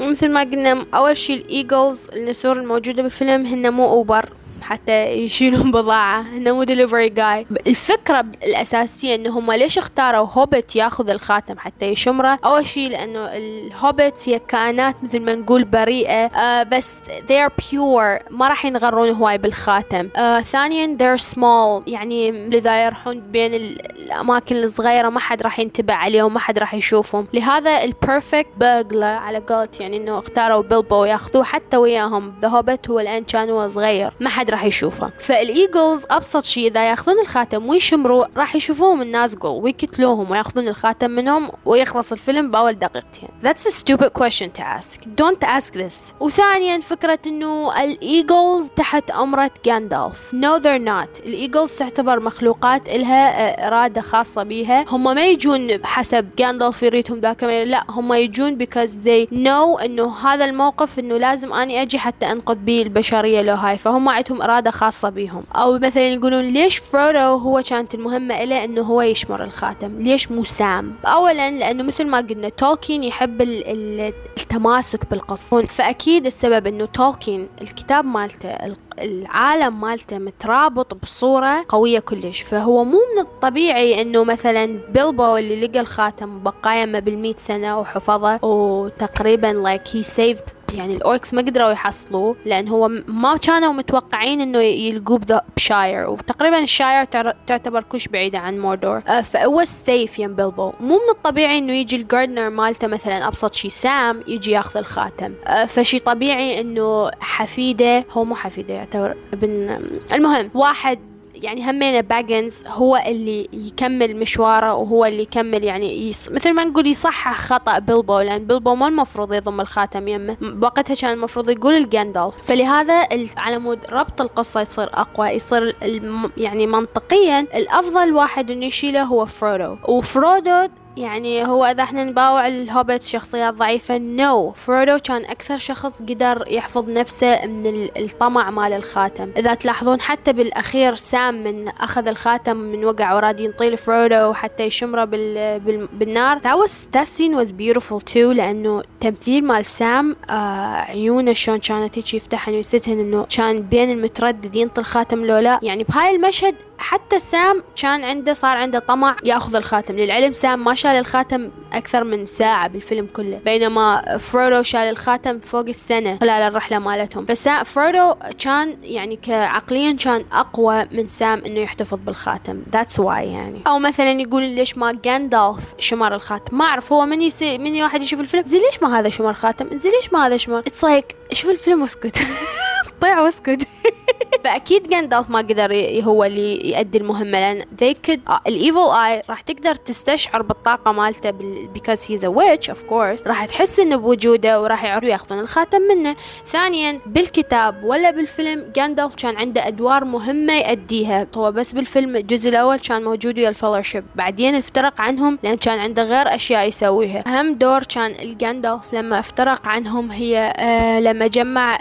[0.00, 4.28] مثل ما قلنا أول شي ال Eagles النسور الموجودة بالفيلم هن مو Uber
[4.68, 6.20] حتى يشيلون بضاعة.
[6.20, 12.38] إنه مو دليفري جاي الفكرة الأساسية إنه هم ليش اختاروا هوبت ياخذ الخاتم حتى يشمره؟
[12.44, 16.28] أول شيء لأنه ال hobbits هي كائنات مثل ما نقول بريئة.
[16.28, 18.30] uh, بس they are pure.
[18.32, 20.08] ما راح ينغرون هواي بالخاتم.
[20.08, 21.82] uh, ثانيا they're small.
[21.86, 27.26] يعني اذا يروحون بين الأماكن الصغيرة ما حد راح ينتبه عليهم ما حد راح يشوفهم.
[27.32, 32.34] لهذا ال perfect burglar على قولت يعني إنه اختاروا بيلبو ياخذوه حتى وياهم.
[32.42, 32.48] ذا
[32.88, 34.12] هو الآن كان هو صغير.
[34.20, 35.10] ما حد راح يشوفه.
[35.18, 41.10] فال Eagles أبسط شيء إذا ياخذون الخاتم ويشمروا راح يشوفوهم الناس جول ويقتلوهم وياخذون الخاتم
[41.10, 43.28] منهم ويخلص الفيلم بأول دقيقتين.
[43.42, 45.00] That's a stupid question to ask.
[45.20, 46.12] Don't ask this.
[46.20, 51.26] وثانيا فكرة إنه ال Eagles تحت أمرة جاندالف no they're not.
[51.26, 54.84] ال Eagles تعتبر مخلوقات إلها إرادة خاصة بيها.
[54.88, 60.44] هم ما يجون حسب جاندالف يريدهم ذاك لا هم يجون because they know إنه هذا
[60.44, 63.76] الموقف إنه لازم أني أجي حتى أنقذ به البشرية لو هاي.
[63.76, 65.44] فهم عندهم إرادة خاصة بيهم.
[65.56, 70.44] أو مثلا يقولون ليش فرودو هو كانت المهمة له إنه هو يشمر الخاتم؟ ليش مو
[70.44, 75.62] سام؟ اولا لأنه مثل ما قلنا تولكين يحب التماسك بالقصة.
[75.62, 78.56] فأكيد السبب إنه تولكين الكتاب مالته
[78.98, 82.40] العالم مالته مترابط بصورة قوية كلش.
[82.40, 88.38] فهو مو من الطبيعي إنه مثلا بيلبو اللي لقى الخاتم بقايا ما بالمئة سنة وحفظه
[88.44, 94.40] وتقريبا like he saved يعني ال Orcs ما قدروا يحصلوه لأن هو ما كانوا متوقعين
[94.40, 97.04] إنه يلقوه بالشاير وتقريبا الشاير
[97.46, 101.96] تعتبر كلش بعيدة عن موردور آه فهو السيف يم بيلبو مو من الطبيعي إنه يجي
[101.96, 105.34] ال gardener مالته مثلا أبسط شي سام يجي ياخذ الخاتم.
[105.46, 109.80] آه فشي طبيعي إنه حفيدة هو مو حفيدة يعتبر ابن
[110.12, 110.98] المهم واحد
[111.42, 116.28] يعني همينة باجنز هو اللي يكمل مشواره وهو اللي يكمل يعني يص...
[116.28, 120.36] مثل ما نقول يصحح خطأ بيلبو لأن بيلبو ما المفروض يضم الخاتم يمه.
[120.62, 126.30] وقتها كان المفروض يقول لجاندالف فلهذا على مود ربط القصة يصير أقوى يصير الم...
[126.36, 130.68] يعني منطقيا الأفضل واحد إنه يشيله هو فرودو وفرودو
[130.98, 134.56] يعني هو إذا إحنا نباوع الهوبت شخصيات ضعيفة no no.
[134.56, 139.30] فرودو كان أكثر شخص قدر يحفظ نفسه من الطمع مال الخاتم.
[139.36, 145.04] إذا تلاحظون حتى بالأخير سام من أخذ الخاتم من وقع وراد ينطيه لفرودو حتى يشمره
[145.04, 145.60] بال...
[145.60, 145.86] بال...
[145.86, 146.38] بالنار.
[146.38, 150.32] That was that scene was beautiful too لأنه تمثيل مال سام آه
[150.80, 155.84] عيونه شلون كانت هيك يفتحن ويسدهن إنه كان بين المتردد ينطي الخاتم لو لا يعني
[155.84, 159.94] بهاي المشهد حتى سام كان عنده صار عنده طمع ياخذ الخاتم.
[159.94, 165.66] للعلم سام ما شال الخاتم أكثر من ساعة بالفيلم كله بينما فرودو شال الخاتم فوق
[165.68, 167.24] السنة خلال الرحلة مالتهم.
[167.24, 172.62] بس فرودو كان يعني كعقليا كان أقوى من سام إنه يحتفظ بالخاتم.
[172.72, 173.62] that's why يعني.
[173.66, 178.02] أو مثلا يقول ليش ما جاندالف شمر الخاتم؟ ما أعرف هو من يصير من واحد
[178.02, 181.16] يشوف الفيلم؟ زي ليش ما هذا شمر خاتم زي ليش ما هذا شمر؟ it's like
[181.32, 182.18] شوف الفيلم واسكت.
[183.00, 183.62] طيع واسكت.
[184.44, 189.40] فأكيد جاندالف ما قدر هو اللي يؤدي المهمة لأن they could الـ evil eye راح
[189.40, 191.32] تقدر تستشعر بالطاقة مالته
[191.74, 193.26] because he's a witch of course.
[193.26, 196.16] راح تحس إنه بوجوده وراح يعرفوا يأخذون الخاتم منه.
[196.46, 202.76] ثانيا بالكتاب ولا بالفيلم جاندالف كان عنده أدوار مهمة يأديها هو بس بالفيلم الجزء الأول
[202.76, 207.24] كان موجود ويا ال fellowship بعدين افترق عنهم لأن كان عنده غير أشياء يسويها.
[207.26, 211.78] أهم دور كان لجاندالف لما افترق عنهم هي آه لما جمع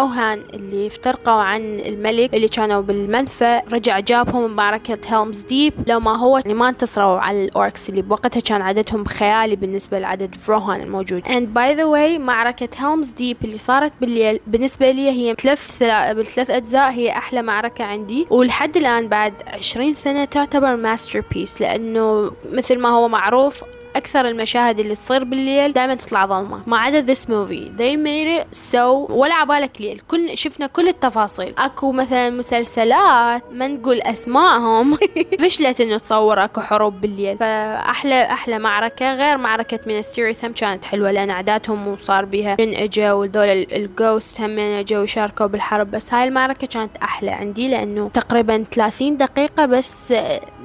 [0.00, 5.72] الروهان اللي افترقوا عن الملك اللي كانوا بالمنفى رجع جابهم بمعركة هيلمز ديب.
[5.86, 10.36] لو ما هو يعني ما انتصروا على الأوركس اللي بوقتها كان عددهم خيالي بالنسبة لعدد
[10.48, 11.22] روهان الموجود.
[11.24, 15.82] And by the way معركة هيلمز ديب اللي صارت بالليل بالنسبة لي هي ثلاث
[16.16, 18.26] بالثلاث أجزاء هي أحلى معركة عندي.
[18.30, 23.64] ولحد الآن بعد عشرين سنة تعتبر masterpiece لأنه مثل ما هو معروف
[23.96, 26.62] أكثر المشاهد اللي تصير بالليل دائما تطلع ظلمة.
[26.66, 27.78] ما عدا this movie.
[27.78, 30.00] They made it so ولا عبالك ليل.
[30.08, 31.54] كل شفنا كل التفاصيل.
[31.58, 34.96] أكو مثلا مسلسلات ما نقول أسمائهم.
[35.40, 37.38] فشلت إنه تصور أكو حروب بالليل.
[37.38, 43.12] فأحلى أحلى معركة غير معركة مينستيري هم كانت حلوة لأن أعدادهم وصار بيها جن إجا
[43.12, 45.90] وذول ال ghosts هم إجا وشاركوا بالحرب.
[45.90, 50.14] بس هاي المعركة كانت أحلى عندي لأنه تقريبا 30 دقيقة بس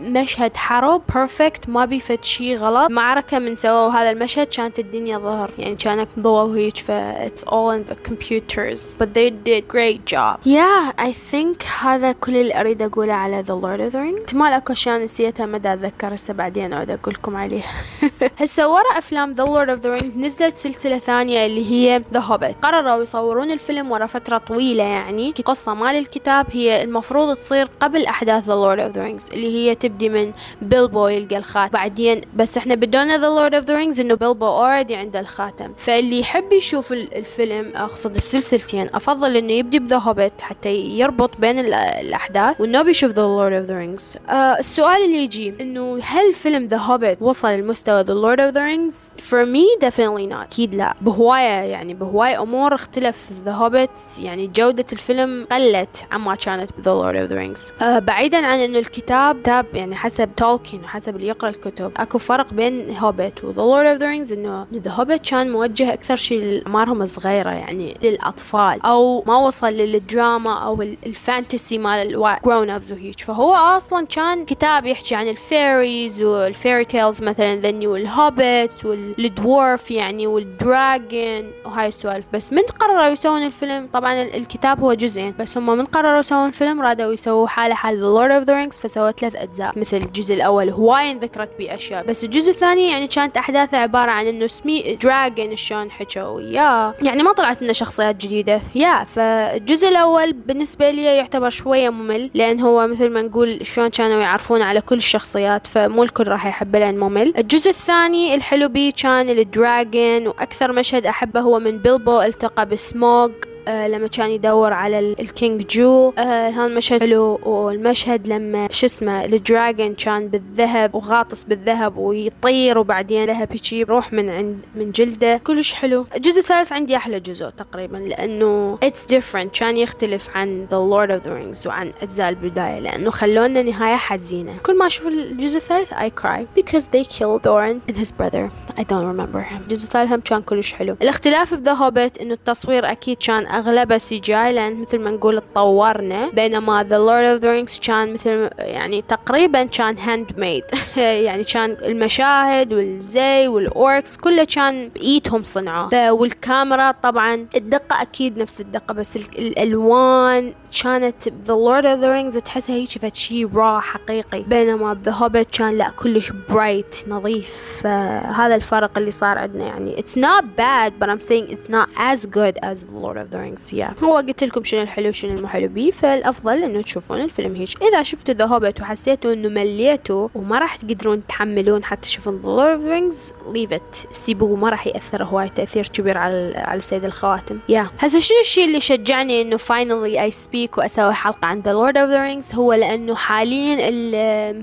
[0.02, 2.92] مشهد حرب perfect ما بيفت شي غلط.
[3.16, 5.52] معركة من سووا هذا المشهد كانت الدنيا ظهر.
[5.58, 6.92] يعني كانت ضوء هيك ف
[7.28, 8.82] it's all in the computers.
[9.00, 10.36] But they did great job.
[10.46, 14.22] Yeah I think هذا كل اللي أريد أقوله على The Lord of the Rings.
[14.22, 17.72] احتمال أكو أشياء نسيتها ما أتذكر هسه بعدين أعود أقول لكم عليها.
[18.42, 22.56] هسه ورا أفلام The Lord of the Rings نزلت سلسلة ثانية اللي هي The Hobbit.
[22.62, 25.32] قرروا يصورون الفيلم ورا فترة طويلة يعني.
[25.46, 29.76] قصة مال الكتاب هي المفروض تصير قبل أحداث The Lord of the Rings اللي هي
[29.76, 34.00] تبدي من بيلبو يلقى الخاتم بعدين بس إحنا بدون شلون The Lord of the Rings
[34.00, 35.74] إنه بيلبو already عنده الخاتم.
[35.78, 41.60] فاللي يحب يشوف الفيلم أقصد السلسلتين أفضل إنه يبدي ب The Hobbit حتى يربط بين
[41.60, 44.18] الأحداث وانه بيشوف The Lord of the Rings
[44.60, 49.00] السؤال اللي يجي إنه هل فيلم The Hobbit وصل لمستوى The Lord of the Rings
[49.18, 50.42] for me definitely not.
[50.42, 50.96] أكيد لا.
[51.02, 53.30] بهواية يعني بهواية أمور اختلف.
[53.46, 58.46] The Hobbit يعني جودة الفيلم قلت عما كانت ب The Lord of the Rings بعيدا
[58.46, 63.44] عن إنه الكتاب كتاب يعني حسب تولكين وحسب اللي يقرأ الكتب أكو فرق بين Hobbit
[63.44, 67.50] و The Lord of the Rings إنه The Hobbit كان موجه أكثر شيء لأعمارهم صغيره
[67.50, 73.54] يعني للأطفال أو ما وصل للدراما أو ال fantasy مال ال grown ups وهيك فهو
[73.54, 79.16] أصلا كان كتاب يحكي عن ال fairies وال fairy tales مثلا ذني وال Hobbit وال
[79.16, 82.26] dwarf يعني وال dragon وهاي السوالف.
[82.34, 85.34] بس من قرروا يسوون الفيلم؟ طبعا الكتاب هو جزئين.
[85.40, 88.78] بس هم من قرروا يسوون الفيلم رادوا يسووا حالة حال The Lord of the Rings
[88.78, 89.80] فسووا ثلاث أجزاء.
[89.80, 94.26] مثل الجزء الأول هواي انذكرت بيه اشياء بس الجزء الثاني يعني كانت أحداثه عبارة عن
[94.28, 96.94] إنه سمي dragon شلون حكوا وياه.
[97.02, 102.60] يعني ما طلعت لنا شخصيات جديدة يا فالجزء الأول بالنسبة لي يعتبر شوية ممل لأن
[102.60, 107.00] هو مثل ما نقول شلون كانوا يعرفون على كل الشخصيات فمو الكل راح يحبه لأن
[107.00, 107.34] ممل.
[107.38, 113.30] الجزء الثاني الحلو بيه كان ال dragon وأكثر مشهد أحبه هو من بيلبو التقى بسموغ.
[113.68, 116.14] آه لما كان يدور على الـ king jewel.
[116.18, 122.78] آه هذا المشهد حلو والمشهد لما شو اسمه ال dragon كان بالذهب وغاطس بالذهب ويطير
[122.78, 125.38] وبعدين ذهب هيجي يروح من عند من جلده.
[125.38, 126.06] كلش حلو.
[126.16, 131.28] الجزء الثالث عندي أحلى جزء تقريبا لأنه it's different كان يختلف عن The Lord of
[131.28, 134.58] the Rings وعن أجزاء البداية لأنه خلونا نهاية حزينة.
[134.64, 138.50] كل ما أشوف الجزء الثالث I cry because they killed Thorin and his brother.
[138.78, 139.62] I don't remember him.
[139.62, 140.96] الجزء الثالث هم كان كلش حلو.
[141.02, 146.30] الاختلاف ب The Hobbit إنه التصوير أكيد كان اغلبه CGI لأن مثل ما نقول تطورنا
[146.30, 150.64] بينما The Lord of the Rings كان مثل يعني تقريبا كان handmade
[151.28, 156.12] يعني كان المشاهد والزي والاوركس كله كان بإيدهم صنعوه.
[156.12, 160.54] والكاميرا طبعا الدقة أكيد نفس الدقة بس الألوان
[160.84, 164.44] كانت The Lord of the Rings تحسها هيك فد شي raw حقيقي.
[164.44, 167.82] بينما The Hobbit كان لا كلش bright نظيف.
[167.84, 169.96] فهذا الفرق اللي صار عندنا يعني.
[169.96, 173.38] It's not bad but I'm saying it's not as good as the Lord of the
[173.38, 174.04] Rings yeah.
[174.04, 175.92] هو قلت لكم شنو الحلو شنو المو حلو بيه.
[175.92, 177.70] فالأفضل إنه تشوفون الفيلم هيك.
[177.82, 182.72] إذا شفتوا The Hobbit وحسيتوا إنه مليتوا وما راح تقدرون تحملون حتى تشوفون The Lord
[182.72, 187.06] of the Rings leave it سيبوه ما راح يأثر هواي تأثير كبير على على سيد
[187.06, 187.60] الخواتم.
[187.70, 188.04] يا yeah.
[188.04, 190.28] هسه شنو الشيء اللي شجعني إنه finally I
[190.66, 193.90] speak وأسوي حلقة عن The Lord of the Rings هو لأنه حاليا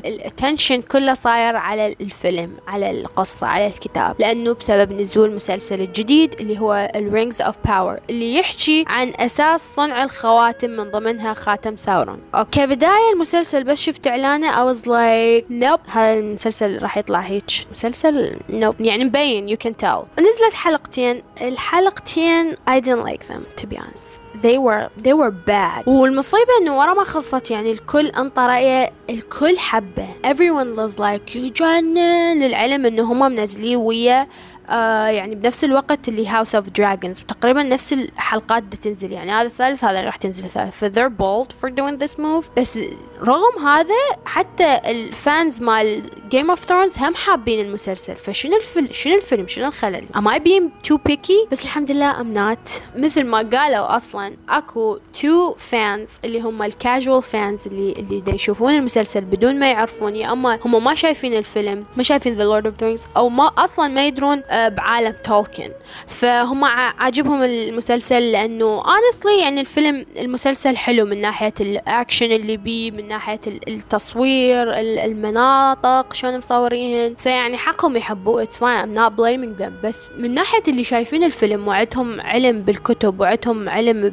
[0.07, 6.35] ال attention كله صاير على الفيلم على القصة على الكتاب لأنه بسبب نزول مسلسل الجديد
[6.41, 11.75] اللي هو ال Rings of Power اللي يحكي عن أساس صنع الخواتم من ضمنها خاتم
[11.75, 12.19] ساورون
[12.53, 15.91] كبدايه المسلسل بس شفت إعلانه I was like nope.
[15.97, 18.75] هذا المسلسل راح يطلع هيك مسلسل nope.
[18.81, 20.21] يعني مبين you can tell.
[20.21, 24.12] نزلت حلقتين الحلقتين I didn't like them to be honest.
[24.43, 25.87] They were they were bad.
[25.89, 30.09] والمصيبة إنه ورا ما خلصت يعني الكل انطى رأيه الكل حبه.
[30.25, 34.27] Everyone was like يجنن للعلم إنه هم منزليه ويا
[34.71, 39.47] آه يعني بنفس الوقت اللي House of Dragons وتقريبا نفس الحلقات بدها تنزل يعني هذا
[39.47, 40.85] الثالث هذا راح تنزل الثالث.
[40.85, 42.51] ف they're bold for doing move.
[42.57, 42.79] بس
[43.23, 43.95] رغم هذا
[44.25, 48.17] حتى ال fans مال Game of Thrones هم حابين المسلسل.
[48.17, 51.51] فشنو الفيلم شنو الفيلم؟ شنو الخلل؟ Am I being too picky?
[51.51, 52.71] بس الحمد لله I'm not.
[52.97, 58.75] مثل ما قالوا أصلا أكو two fans اللي هم ال casual fans اللي اللي يشوفون
[58.75, 62.83] المسلسل بدون ما يعرفون يا أما هم ما شايفين الفيلم ما شايفين The Lord of
[62.83, 65.71] the أو ما أصلا ما يدرون بعالم تولكن
[66.07, 73.09] فهم عاجبهم المسلسل لأنه honestly يعني الفيلم المسلسل حلو من ناحية الأكشن اللي بيه من
[73.09, 80.07] ناحية التصوير المناطق شلون مصوريهن فيعني حقهم يحبوه it's fine I'm not blaming them بس
[80.19, 84.13] من ناحية اللي شايفين الفيلم وعندهم علم بالكتب وعندهم علم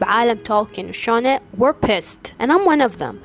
[0.00, 2.34] بعالم تولكن وشؤونه we're pissed.
[2.40, 3.20] And I'm one of them.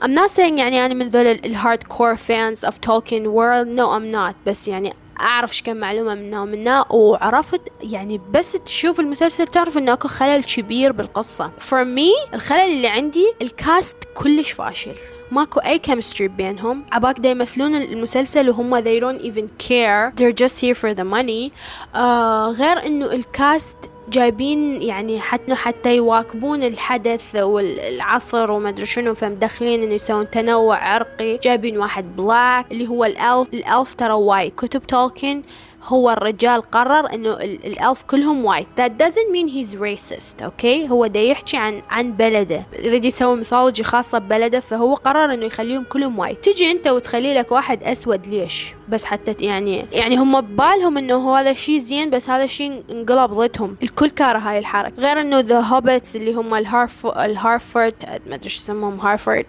[0.00, 3.68] I'm not saying يعني أنا من ذول ال hardcore fans of Tolkien world.
[3.68, 4.34] No I'm not.
[4.46, 10.08] بس يعني أعرف كم معلومة منها ومنها وعرفت يعني بس تشوف المسلسل تعرف إنه أكو
[10.08, 11.50] خلل كبير بالقصة.
[11.58, 14.94] For me الخلل اللي عندي ال cast كلش فاشل.
[15.30, 16.84] ماكو أي chemistry بينهم.
[16.92, 20.12] عباك دا يمثلون المسلسل وهم they don't even care.
[20.20, 21.50] They're just here for the money.
[21.94, 23.76] آه غير إنه ال cast
[24.12, 31.36] جايبين يعني حتى حتى يواكبون الحدث والعصر وما أدري شنو فمدخلين إنه يسوون تنوع عرقي.
[31.36, 35.42] جايبين واحد black اللي هو ال elf ال elf ترى white كتب تولكن
[35.84, 40.90] هو الرجال قرر إنه ال elf كلهم white that doesn't mean he's racist أوكي okay?
[40.90, 42.66] هو دا يحكي عن عن بلده.
[42.78, 47.52] يريد يسوي mythology خاصة ببلده فهو قرر إنه يخليهم كلهم white تجي أنت وتخلي لك
[47.52, 52.44] واحد أسود ليش؟ بس حتى يعني يعني هم ببالهم إنه هذا شيء زين بس هذا
[52.44, 54.94] الشيء انقلب ضدهم الكل كاره هاي الحركة.
[54.98, 57.94] غير إنه the Hobbits اللي هم ال Harf ال Harfoot
[58.26, 59.46] ما أدري شو يسموهم Harfoot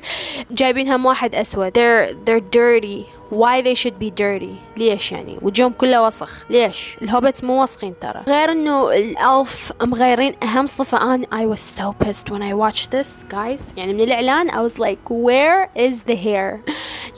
[0.50, 1.72] جايبين هم واحد أسود.
[1.72, 3.22] They're they're dirty.
[3.42, 6.44] Why they should be dirty ليش يعني؟ وجوهم كله وسخ.
[6.50, 8.22] ليش؟ ال Hobbits مو وسخين ترى.
[8.28, 11.14] غير إنه ال elf مغيرين أهم صفة.
[11.14, 13.62] أنا I was so pissed when I watched this guys.
[13.76, 16.60] يعني من الإعلان I was like where is the hair?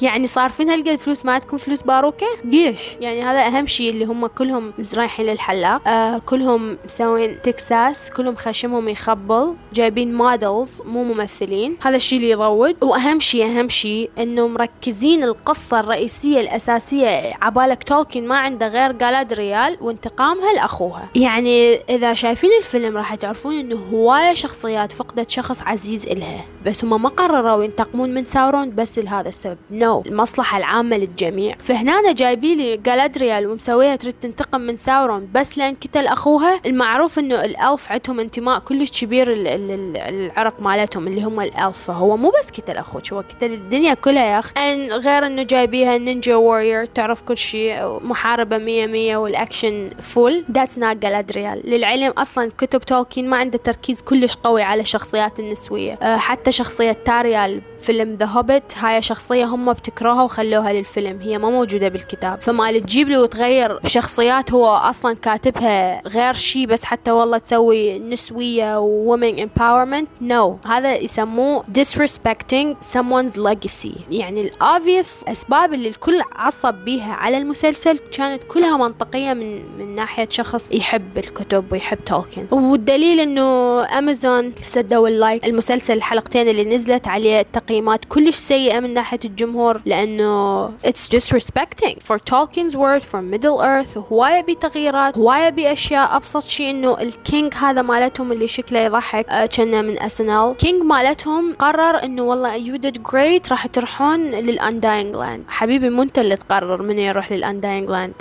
[0.03, 4.27] يعني صارفين هالقد فلوس ما عندكم فلوس باروكة؟ ليش؟ يعني هذا أهم شيء اللي هم
[4.27, 5.89] كلهم رايحين للحلاق.
[5.89, 11.77] آه كلهم مسوين تكساس كلهم خشمهم يخبل جايبين models مو ممثلين.
[11.83, 17.35] هذا الشيء اللي يروج وأهم شيء أهم شيء إنه مركزين القصة الرئيسية الأساسية.
[17.43, 21.09] عبالك تولكين ما عنده غير جالادريال وانتقامها لأخوها.
[21.15, 26.45] يعني إذا شايفين الفيلم راح تعرفون إنه هواية شخصيات فقدت شخص عزيز إلها.
[26.67, 29.59] بس هم ما قرروا ينتقمون من ساورون بس لهذا السبب.
[29.85, 30.03] no.
[30.07, 31.57] المصلحة العامة للجميع.
[31.59, 37.45] فهنا جايبين لي جالادريال ومسويها تريد تنتقم من ساورون بس لأن قتل أخوها المعروف إنه
[37.45, 42.51] ال elf عندهم انتماء كلش كبير العرق مالتهم اللي هم ال elf فهو مو بس
[42.51, 44.53] قتل أخوك هو قتل الدنيا كلها يا اخ
[44.91, 50.97] غير إنه جايبيها ninja warrior تعرف كل شيء محاربة مية مية والأكشن full that's not
[50.97, 55.93] جالادريال للعلم أصلا كتب تولكين ما عنده تركيز كلش قوي على الشخصيات النسوية.
[55.93, 61.51] أه حتى شخصية تاوريال فيلم The Hobbit هاي شخصية هم ابتكروها وخلوها للفيلم هي ما
[61.51, 62.41] موجودة بالكتاب.
[62.41, 68.79] فما تجيب له وتغير بشخصيات هو أصلا كاتبها غير شي بس حتى والله تسوي نسوية
[68.79, 70.67] و women empowerment no.
[70.69, 74.01] هذا يسموه disrespecting someone's legacy.
[74.11, 79.95] يعني ال obvious أسباب اللي الكل عصب بيها على المسلسل كانت كلها منطقية من من
[79.95, 85.45] ناحية شخص يحب الكتب ويحب تولكن والدليل إنه امازون سدوا ال like.
[85.47, 87.41] المسلسل الحلقتين اللي نزلت عليه
[87.75, 93.99] تقييمات كلش سيئة من ناحية الجمهور لأنه it's disrespecting for Tolkien's world for Middle Earth
[94.13, 96.17] هواية بتغييرات هواية بأشياء.
[96.17, 100.83] أبسط شيء إنه ال king هذا مالتهم اللي شكله يضحك آه كنا من أسنال king
[100.83, 106.19] مالتهم قرر إنه والله you did great راح تروحون لل Undying Land حبيبي مو أنت
[106.19, 108.15] اللي تقرر من يروح لل Undying Land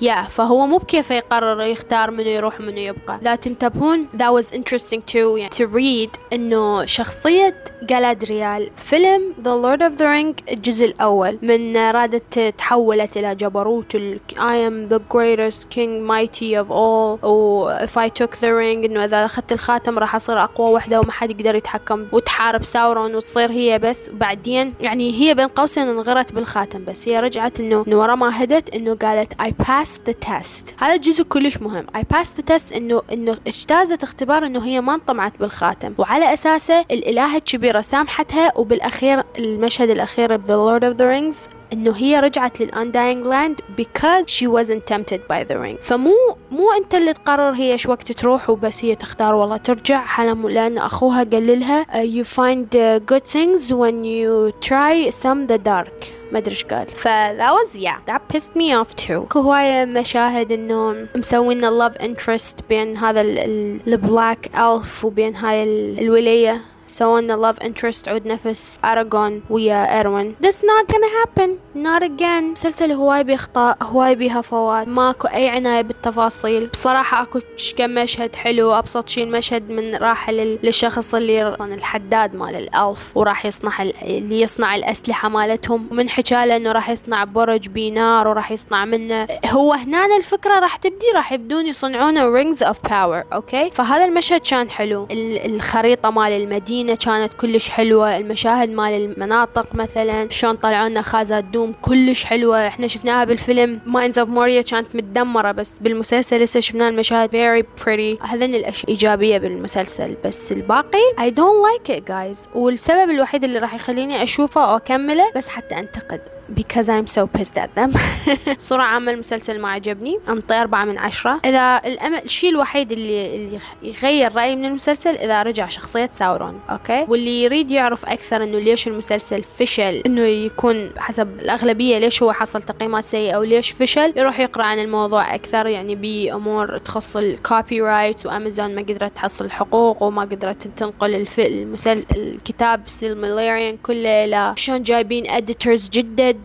[0.00, 3.18] يا فهو مو بكيف يقرر يختار منو يروح ومنو يبقى.
[3.22, 9.80] لا تنتبهون that was interesting too يعني to read إنه شخصية جالادريال فيلم The Lord
[9.80, 11.38] of the Ring الجزء الأول.
[11.42, 13.96] من رادت تحولت إلى جبروت
[14.36, 17.24] I am the greatest king mighty of all.
[17.24, 21.12] و if I took the ring إنه إذا أخذت الخاتم راح أصير أقوى وحدة وما
[21.12, 24.08] حد يقدر يتحكم وتحارب ساورون وتصير هي بس.
[24.08, 27.08] وبعدين يعني هي بين قوسين انغرت بالخاتم بس.
[27.08, 30.82] هي رجعت إنه إنه ورا ما هدت إنه قالت I passed the test.
[30.82, 31.86] هذا الجزء كلش مهم.
[31.96, 35.94] I passed the test إنه إنه اجتازت اختبار إنه هي ما انطمعت بالخاتم.
[35.98, 41.92] وعلى أساسه الإله الكبيرة سامحتها وبالأخير المشهد الأخير ب The Lord of the Rings إنه
[41.96, 45.76] هي رجعت لل Undying Land because she wasn't tempted by the ring.
[45.80, 46.14] فمو
[46.50, 50.78] مو أنت اللي تقرر هي إيش وقت تروح وبس هي تختار والله ترجع حلم لأن
[50.78, 56.06] أخوها قال لها uh, you find uh, good things when you try some the dark.
[56.32, 56.86] ما أدري إيش قال.
[56.86, 59.36] ف that was yeah that pissed me off too.
[59.36, 67.52] هواية مشاهد إنه مسوين love interest بين هذا ال black elf وبين هاي الولية سوونا
[67.52, 73.24] love interest عود نفس أراغورن ويا أروين That's not gonna happen not again مسلسل هواي
[73.24, 74.88] بيخطاء هواي بيها فوات.
[74.88, 76.66] ماكو أي عناية بالتفاصيل.
[76.66, 77.40] بصراحة أكو
[77.76, 83.46] كم مشهد حلو أبسط شي المشهد من راح للشخص اللي الحداد مال ال elf وراح
[83.46, 85.88] يصنع اللي يصنع الأسلحة مالتهم.
[85.90, 91.06] ومن حكى إنه راح يصنع برج بنار وراح يصنع منه هو هنا الفكرة راح تبدي
[91.14, 95.08] راح يبدون يصنعونه rings of power okay؟ فهذا المشهد كان حلو.
[95.10, 98.16] الخريطة مال المدينة كانت كلش حلوة.
[98.16, 102.66] المشاهد مال المناطق مثلا شلون طلعوا لنا خازاد دوم كلش حلوة.
[102.66, 106.40] إحنا شفناها بالفيلم Mines of Moria كانت متدمرة بس بالمسلسل.
[106.40, 107.30] لسه شفنا المشاهد.
[107.30, 108.26] Very pretty.
[108.26, 110.16] هذين الأشياء إيجابية بالمسلسل.
[110.24, 112.56] بس الباقي I don't like it guys.
[112.56, 116.20] والسبب الوحيد اللي راح يخليني أشوفه واكمله بس حتى أنتقد.
[116.54, 117.90] Because I'm so pissed at them.
[118.68, 120.18] صورة عامة المسلسل ما عجبني.
[120.28, 121.40] أنطي أربعة من عشرة.
[121.44, 121.80] إذا
[122.24, 127.70] الشيء الوحيد اللي, اللي يغير رأيي من المسلسل إذا رجع شخصية ساورون okay؟ واللي يريد
[127.70, 133.36] يعرف أكثر إنه ليش المسلسل فشل إنه يكون حسب الأغلبية ليش هو حصل تقييمات سيئة
[133.36, 135.66] وليش فشل يروح يقرأ عن الموضوع أكثر.
[135.66, 142.04] يعني بأمور تخص ال copyright وأمازون ما قدرت تحصل حقوق وما قدرت تنقل الفيلم المسل...
[142.16, 146.40] الكتاب Silmarillion كله إلى شلون جايبين editors جدد.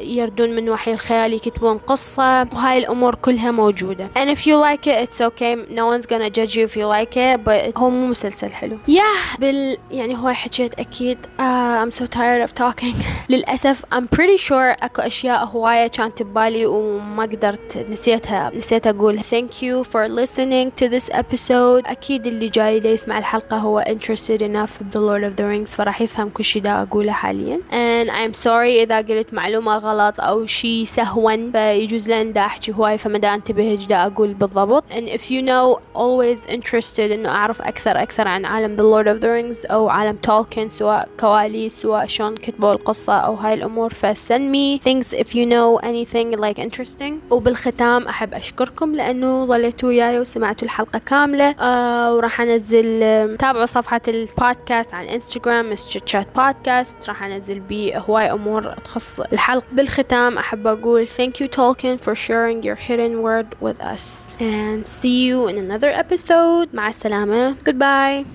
[0.00, 4.08] يردون من وحي الخيال يكتبون قصة وهاي الأمور كلها موجودة.
[4.16, 5.54] And if you like it it's okay.
[5.70, 8.78] No one's gonna judge you if you like it but هو مو مسلسل حلو.
[8.88, 11.18] Yeah, بال يعني هو حكيت أكيد.
[11.38, 12.94] uh, I'm so tired of talking.
[13.30, 19.52] للأسف I'm pretty sure أكو أشياء هواية كانت ببالي وما قدرت نسيتها نسيت أقول thank
[19.62, 21.82] you for listening to this episode.
[21.86, 26.00] أكيد اللي جاي يسمع الحلقة هو interested enough of the Lord of the Rings فراح
[26.00, 27.60] يفهم كل شي دا أقوله حاليا.
[27.70, 32.98] And I'm sorry إذا قلت معلومة غلط أو شي سهوا فيجوز لأن دا أحكي هواي
[32.98, 34.84] فما دا أنتبه دا أقول بالضبط.
[34.90, 39.20] And if you know always interested إنه أعرف أكثر أكثر عن عالم The Lord of
[39.22, 43.90] the Rings أو عالم تولكن سواء كواليس سواء شلون كتبوا القصة أو هاي الأمور.
[43.90, 47.12] فsend me things if you know anything like interesting.
[47.30, 51.50] وبالختام أحب أشكركم لأنه ظليتوا وياي وسمعتوا الحلقة كاملة.
[51.60, 53.00] آه وراح أنزل
[53.36, 60.37] تابعوا صفحة البودكاست على الانستغرام مستر بودكاست راح أنزل بيه هواي أمور تخص الحلقة بالختام
[60.37, 65.47] أحب أقول thank you Tolkien for sharing your hidden word with us and see you
[65.47, 68.25] in another episode مع السلامة goodbye